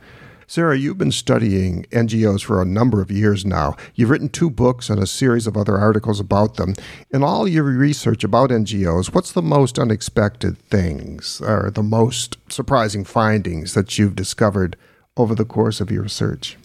Sarah, 0.52 0.76
you've 0.76 0.98
been 0.98 1.10
studying 1.10 1.84
NGOs 1.84 2.44
for 2.44 2.60
a 2.60 2.66
number 2.66 3.00
of 3.00 3.10
years 3.10 3.46
now. 3.46 3.74
You've 3.94 4.10
written 4.10 4.28
two 4.28 4.50
books 4.50 4.90
and 4.90 5.00
a 5.00 5.06
series 5.06 5.46
of 5.46 5.56
other 5.56 5.78
articles 5.78 6.20
about 6.20 6.56
them. 6.56 6.74
In 7.10 7.22
all 7.22 7.48
your 7.48 7.62
research 7.62 8.22
about 8.22 8.50
NGOs, 8.50 9.14
what's 9.14 9.32
the 9.32 9.40
most 9.40 9.78
unexpected 9.78 10.58
things 10.58 11.40
or 11.40 11.70
the 11.70 11.82
most 11.82 12.36
surprising 12.50 13.02
findings 13.02 13.72
that 13.72 13.96
you've 13.96 14.14
discovered 14.14 14.76
over 15.16 15.34
the 15.34 15.46
course 15.46 15.80
of 15.80 15.90
your 15.90 16.02
research? 16.02 16.58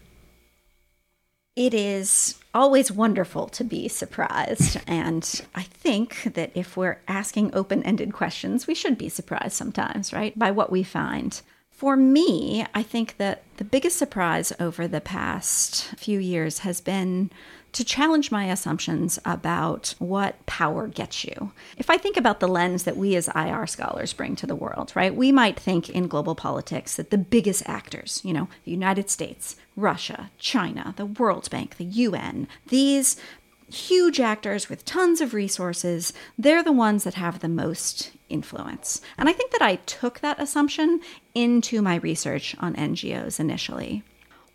It 1.56 1.74
is 1.74 2.38
always 2.54 2.92
wonderful 2.92 3.48
to 3.48 3.64
be 3.64 3.88
surprised. 3.88 4.82
And 4.86 5.24
I 5.56 5.64
think 5.64 6.34
that 6.34 6.52
if 6.56 6.76
we're 6.76 7.00
asking 7.08 7.56
open 7.56 7.84
ended 7.84 8.12
questions, 8.12 8.68
we 8.68 8.76
should 8.76 8.98
be 8.98 9.08
surprised 9.08 9.54
sometimes, 9.54 10.12
right? 10.12 10.38
By 10.38 10.52
what 10.52 10.74
we 10.74 10.84
find. 10.84 11.42
For 11.78 11.96
me, 11.96 12.66
I 12.74 12.82
think 12.82 13.18
that 13.18 13.44
the 13.58 13.64
biggest 13.64 13.98
surprise 14.00 14.52
over 14.60 14.88
the 14.88 15.00
past 15.00 15.84
few 15.96 16.18
years 16.18 16.60
has 16.60 16.82
been 16.82 17.30
to 17.74 17.84
challenge 17.84 18.32
my 18.32 18.46
assumptions 18.46 19.20
about 19.24 19.94
what 20.00 20.44
power 20.48 20.88
gets 20.88 21.24
you. 21.24 21.52
If 21.78 21.92
I 21.92 22.00
think 22.00 22.18
about 22.18 22.40
the 22.40 22.48
lens 22.48 22.86
that 22.86 22.98
we 22.98 23.16
as 23.16 23.30
IR 23.36 23.68
scholars 23.68 24.12
bring 24.12 24.36
to 24.38 24.48
the 24.48 24.56
world, 24.56 24.92
right, 24.96 25.16
we 25.16 25.32
might 25.32 25.60
think 25.60 25.88
in 25.88 26.08
global 26.08 26.34
politics 26.34 26.96
that 26.96 27.12
the 27.12 27.18
biggest 27.20 27.62
actors, 27.68 28.22
you 28.24 28.34
know, 28.34 28.48
the 28.66 28.72
United 28.72 29.12
States, 29.12 29.56
Russia, 29.76 30.32
China, 30.40 30.96
the 30.98 31.06
World 31.06 31.48
Bank, 31.52 31.78
the 31.78 31.86
UN, 31.86 32.48
these 32.70 33.18
huge 33.72 34.20
actors 34.20 34.68
with 34.68 34.84
tons 34.84 35.22
of 35.22 35.36
resources, 35.36 36.12
they're 36.40 36.64
the 36.64 36.72
ones 36.72 37.04
that 37.04 37.14
have 37.14 37.40
the 37.40 37.48
most 37.48 38.17
influence. 38.30 39.02
And 39.18 39.28
I 39.30 39.34
think 39.34 39.52
that 39.52 39.62
I 39.62 39.78
took 39.86 40.20
that 40.20 40.40
assumption 40.40 41.02
into 41.34 41.82
my 41.82 41.96
research 41.96 42.56
on 42.60 42.76
NGOs 42.76 43.40
initially. 43.40 44.04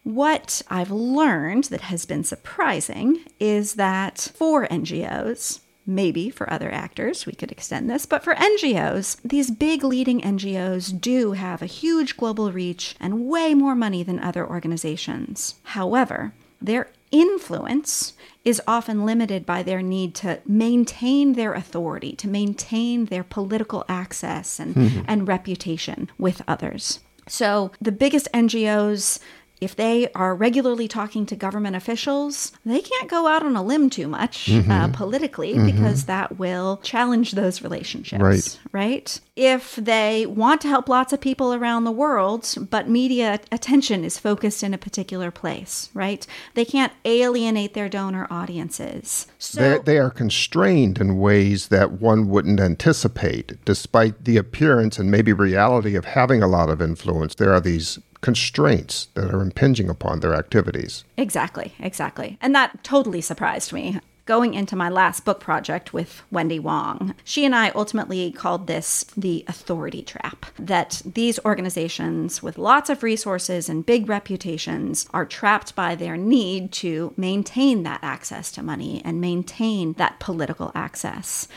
What 0.04 0.62
I've 0.68 0.90
learned 0.90 1.64
that 1.64 1.82
has 1.82 2.06
been 2.06 2.24
surprising 2.24 3.20
is 3.38 3.74
that 3.74 4.32
for 4.34 4.66
NGOs, 4.66 5.60
maybe 5.86 6.30
for 6.30 6.52
other 6.52 6.72
actors, 6.72 7.26
we 7.26 7.32
could 7.32 7.52
extend 7.52 7.88
this, 7.88 8.06
but 8.06 8.24
for 8.24 8.34
NGOs, 8.34 9.20
these 9.22 9.50
big 9.50 9.84
leading 9.84 10.20
NGOs 10.20 11.00
do 11.00 11.32
have 11.32 11.62
a 11.62 11.66
huge 11.66 12.16
global 12.16 12.52
reach 12.52 12.96
and 13.00 13.26
way 13.26 13.54
more 13.54 13.74
money 13.74 14.02
than 14.02 14.18
other 14.18 14.48
organizations. 14.48 15.56
However, 15.62 16.34
their 16.60 16.88
influence 17.12 18.14
is 18.44 18.60
often 18.66 19.04
limited 19.04 19.46
by 19.46 19.62
their 19.62 19.82
need 19.82 20.14
to 20.16 20.40
maintain 20.46 21.34
their 21.34 21.54
authority, 21.54 22.16
to 22.16 22.26
maintain 22.26 23.04
their 23.04 23.22
political 23.22 23.84
access 23.88 24.58
and, 24.58 24.74
mm-hmm. 24.74 25.02
and 25.06 25.28
reputation 25.28 26.10
with 26.18 26.42
others. 26.48 27.00
So 27.28 27.70
the 27.80 27.92
biggest 27.92 28.28
NGOs 28.34 29.20
if 29.62 29.76
they 29.76 30.10
are 30.12 30.34
regularly 30.34 30.88
talking 30.88 31.24
to 31.26 31.36
government 31.36 31.76
officials, 31.76 32.50
they 32.64 32.80
can't 32.80 33.08
go 33.08 33.28
out 33.28 33.44
on 33.44 33.54
a 33.54 33.62
limb 33.62 33.90
too 33.90 34.08
much 34.08 34.48
uh, 34.48 34.52
mm-hmm. 34.52 34.70
uh, 34.70 34.88
politically 34.88 35.54
mm-hmm. 35.54 35.66
because 35.66 36.06
that 36.06 36.38
will 36.38 36.80
challenge 36.82 37.32
those 37.32 37.62
relationships. 37.62 38.20
Right. 38.20 38.58
Right. 38.72 39.20
If 39.36 39.76
they 39.76 40.26
want 40.26 40.60
to 40.62 40.68
help 40.68 40.88
lots 40.88 41.12
of 41.12 41.20
people 41.20 41.54
around 41.54 41.84
the 41.84 41.92
world, 41.92 42.52
but 42.70 42.88
media 42.88 43.40
attention 43.52 44.04
is 44.04 44.18
focused 44.18 44.62
in 44.62 44.74
a 44.74 44.78
particular 44.78 45.30
place, 45.30 45.88
right? 45.94 46.26
They 46.54 46.64
can't 46.64 46.92
alienate 47.04 47.74
their 47.74 47.88
donor 47.88 48.26
audiences. 48.30 49.26
So, 49.38 49.60
They're, 49.60 49.78
they 49.78 49.98
are 49.98 50.10
constrained 50.10 50.98
in 50.98 51.18
ways 51.18 51.68
that 51.68 51.92
one 51.92 52.28
wouldn't 52.28 52.60
anticipate, 52.60 53.64
despite 53.64 54.24
the 54.24 54.36
appearance 54.36 54.98
and 54.98 55.10
maybe 55.10 55.32
reality 55.32 55.94
of 55.94 56.04
having 56.04 56.42
a 56.42 56.48
lot 56.48 56.68
of 56.68 56.82
influence. 56.82 57.36
There 57.36 57.52
are 57.52 57.60
these 57.60 58.00
constraints 58.22 59.08
that 59.14 59.34
are 59.34 59.42
impinging 59.42 59.90
upon 59.90 60.20
their 60.20 60.34
activities. 60.34 61.04
Exactly, 61.18 61.74
exactly. 61.78 62.38
And 62.40 62.54
that 62.54 62.82
totally 62.82 63.20
surprised 63.20 63.72
me. 63.72 64.00
Going 64.24 64.54
into 64.54 64.76
my 64.76 64.88
last 64.88 65.24
book 65.24 65.40
project 65.40 65.92
with 65.92 66.22
Wendy 66.30 66.60
Wong, 66.60 67.16
she 67.24 67.44
and 67.44 67.56
I 67.56 67.70
ultimately 67.70 68.30
called 68.30 68.68
this 68.68 69.02
the 69.16 69.44
authority 69.48 70.00
trap. 70.00 70.46
That 70.60 71.02
these 71.04 71.40
organizations 71.44 72.40
with 72.40 72.56
lots 72.56 72.88
of 72.88 73.02
resources 73.02 73.68
and 73.68 73.84
big 73.84 74.08
reputations 74.08 75.08
are 75.12 75.26
trapped 75.26 75.74
by 75.74 75.96
their 75.96 76.16
need 76.16 76.70
to 76.74 77.12
maintain 77.16 77.82
that 77.82 77.98
access 78.04 78.52
to 78.52 78.62
money 78.62 79.02
and 79.04 79.20
maintain 79.20 79.94
that 79.94 80.20
political 80.20 80.70
access. 80.72 81.48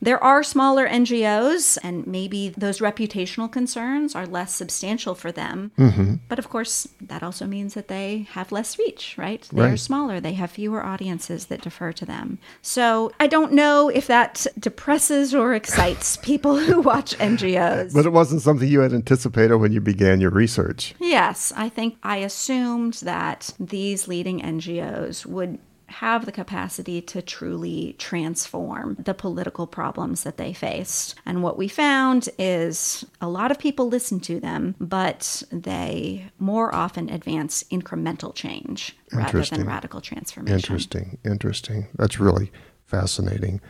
There 0.00 0.22
are 0.22 0.42
smaller 0.42 0.88
NGOs, 0.88 1.78
and 1.82 2.06
maybe 2.06 2.50
those 2.56 2.78
reputational 2.78 3.50
concerns 3.50 4.14
are 4.14 4.26
less 4.26 4.54
substantial 4.54 5.14
for 5.14 5.32
them. 5.32 5.72
Mm-hmm. 5.78 6.14
But 6.28 6.38
of 6.38 6.48
course, 6.48 6.88
that 7.00 7.22
also 7.22 7.46
means 7.46 7.74
that 7.74 7.88
they 7.88 8.26
have 8.32 8.52
less 8.52 8.78
reach, 8.78 9.16
right? 9.16 9.46
They're 9.52 9.70
right. 9.70 9.78
smaller, 9.78 10.20
they 10.20 10.34
have 10.34 10.50
fewer 10.50 10.84
audiences 10.84 11.46
that 11.46 11.62
defer 11.62 11.92
to 11.92 12.06
them. 12.06 12.38
So 12.62 13.12
I 13.20 13.26
don't 13.26 13.52
know 13.52 13.88
if 13.88 14.06
that 14.06 14.46
depresses 14.58 15.34
or 15.34 15.54
excites 15.54 16.16
people 16.22 16.56
who 16.58 16.80
watch 16.80 17.16
NGOs. 17.18 17.94
But 17.94 18.06
it 18.06 18.10
wasn't 18.10 18.42
something 18.42 18.68
you 18.68 18.80
had 18.80 18.92
anticipated 18.92 19.56
when 19.56 19.72
you 19.72 19.80
began 19.80 20.20
your 20.20 20.30
research. 20.30 20.94
Yes, 21.00 21.52
I 21.56 21.68
think 21.68 21.96
I 22.02 22.18
assumed 22.18 22.94
that 23.02 23.54
these 23.58 24.08
leading 24.08 24.40
NGOs 24.40 25.26
would 25.26 25.58
have 25.88 26.26
the 26.26 26.32
capacity 26.32 27.00
to 27.00 27.22
truly 27.22 27.94
transform 27.98 28.96
the 28.98 29.14
political 29.14 29.66
problems 29.66 30.24
that 30.24 30.36
they 30.36 30.52
faced. 30.52 31.14
And 31.26 31.42
what 31.42 31.56
we 31.56 31.68
found 31.68 32.28
is 32.38 33.04
a 33.20 33.28
lot 33.28 33.50
of 33.50 33.58
people 33.58 33.88
listen 33.88 34.20
to 34.20 34.40
them, 34.40 34.74
but 34.80 35.42
they 35.50 36.30
more 36.38 36.74
often 36.74 37.08
advance 37.08 37.64
incremental 37.64 38.34
change 38.34 38.96
rather 39.12 39.42
than 39.42 39.66
radical 39.66 40.00
transformation. 40.00 40.56
Interesting. 40.56 41.18
Interesting. 41.24 41.88
That's 41.96 42.18
really 42.18 42.50
fascinating. 42.86 43.60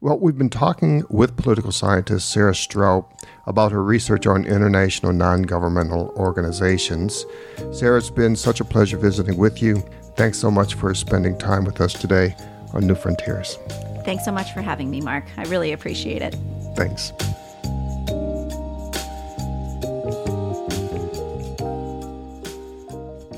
Well, 0.00 0.18
we've 0.18 0.36
been 0.36 0.50
talking 0.50 1.02
with 1.08 1.34
political 1.36 1.72
scientist 1.72 2.28
Sarah 2.28 2.52
Stroup 2.52 3.06
about 3.46 3.72
her 3.72 3.82
research 3.82 4.26
on 4.26 4.44
international 4.44 5.14
non 5.14 5.42
governmental 5.42 6.12
organizations. 6.16 7.24
Sarah, 7.72 7.98
it's 7.98 8.10
been 8.10 8.36
such 8.36 8.60
a 8.60 8.66
pleasure 8.66 8.98
visiting 8.98 9.38
with 9.38 9.62
you. 9.62 9.82
Thanks 10.16 10.38
so 10.38 10.50
much 10.50 10.74
for 10.74 10.94
spending 10.94 11.36
time 11.38 11.64
with 11.64 11.80
us 11.80 11.92
today 11.92 12.36
on 12.72 12.86
New 12.86 12.94
Frontiers. 12.94 13.58
Thanks 14.04 14.24
so 14.24 14.32
much 14.32 14.52
for 14.52 14.62
having 14.62 14.90
me, 14.90 15.00
Mark. 15.00 15.24
I 15.36 15.44
really 15.44 15.72
appreciate 15.72 16.22
it. 16.22 16.36
Thanks. 16.76 17.12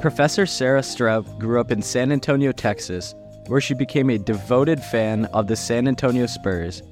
Professor 0.01 0.47
Sarah 0.47 0.83
Stroup 0.83 1.39
grew 1.39 1.59
up 1.61 1.71
in 1.71 1.83
San 1.83 2.13
Antonio, 2.13 2.53
Texas, 2.53 3.15
where 3.47 3.61
she 3.61 3.75
became 3.75 4.11
a 4.11 4.19
devoted 4.19 4.81
fan 4.81 5.25
of 5.27 5.47
the 5.47 5.57
San 5.57 5.89
Antonio 5.89 6.27
Spurs, 6.27 6.83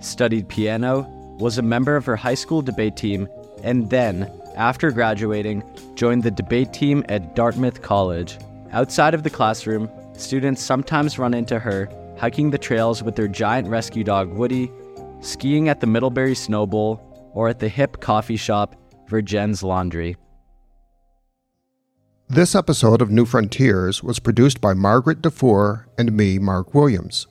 studied 0.00 0.48
piano, 0.48 1.02
was 1.38 1.58
a 1.58 1.62
member 1.62 1.96
of 1.96 2.06
her 2.06 2.16
high 2.16 2.34
school 2.34 2.62
debate 2.62 2.96
team, 2.96 3.28
and 3.62 3.90
then, 3.90 4.30
after 4.56 4.90
graduating, 4.90 5.62
joined 5.94 6.22
the 6.22 6.30
debate 6.30 6.72
team 6.72 7.04
at 7.08 7.34
Dartmouth 7.34 7.82
College. 7.82 8.38
Outside 8.74 9.14
of 9.14 9.22
the 9.22 9.30
classroom, 9.30 9.88
students 10.14 10.60
sometimes 10.60 11.16
run 11.16 11.32
into 11.32 11.60
her 11.60 11.88
hiking 12.18 12.50
the 12.50 12.58
trails 12.58 13.04
with 13.04 13.14
their 13.14 13.28
giant 13.28 13.68
rescue 13.68 14.02
dog 14.02 14.32
Woody, 14.32 14.68
skiing 15.20 15.68
at 15.68 15.80
the 15.80 15.86
Middlebury 15.86 16.34
Snow 16.34 16.66
Bowl, 16.66 17.00
or 17.34 17.48
at 17.48 17.60
the 17.60 17.68
hip 17.68 18.00
coffee 18.00 18.36
shop 18.36 18.74
Vergennes 19.08 19.62
Laundry. 19.62 20.16
This 22.28 22.56
episode 22.56 23.00
of 23.00 23.12
New 23.12 23.24
Frontiers 23.24 24.02
was 24.02 24.18
produced 24.18 24.60
by 24.60 24.74
Margaret 24.74 25.22
Dufour 25.22 25.86
and 25.96 26.16
me, 26.16 26.40
Mark 26.40 26.74
Williams. 26.74 27.28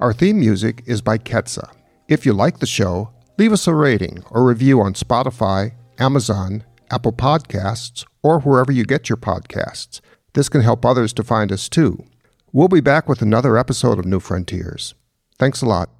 Our 0.00 0.12
theme 0.12 0.40
music 0.40 0.82
is 0.86 1.02
by 1.02 1.18
Ketsa. 1.18 1.70
If 2.08 2.26
you 2.26 2.32
like 2.32 2.58
the 2.58 2.66
show, 2.66 3.10
leave 3.38 3.52
us 3.52 3.68
a 3.68 3.74
rating 3.74 4.24
or 4.32 4.44
review 4.44 4.80
on 4.80 4.94
Spotify, 4.94 5.74
Amazon, 6.00 6.64
Apple 6.90 7.12
Podcasts, 7.12 8.04
or 8.24 8.40
wherever 8.40 8.72
you 8.72 8.84
get 8.84 9.08
your 9.08 9.18
podcasts. 9.18 10.00
This 10.34 10.48
can 10.48 10.60
help 10.60 10.84
others 10.84 11.12
to 11.14 11.24
find 11.24 11.52
us 11.52 11.68
too. 11.68 12.04
We'll 12.52 12.68
be 12.68 12.80
back 12.80 13.08
with 13.08 13.22
another 13.22 13.56
episode 13.56 13.98
of 13.98 14.04
New 14.04 14.20
Frontiers. 14.20 14.94
Thanks 15.38 15.62
a 15.62 15.66
lot. 15.66 15.90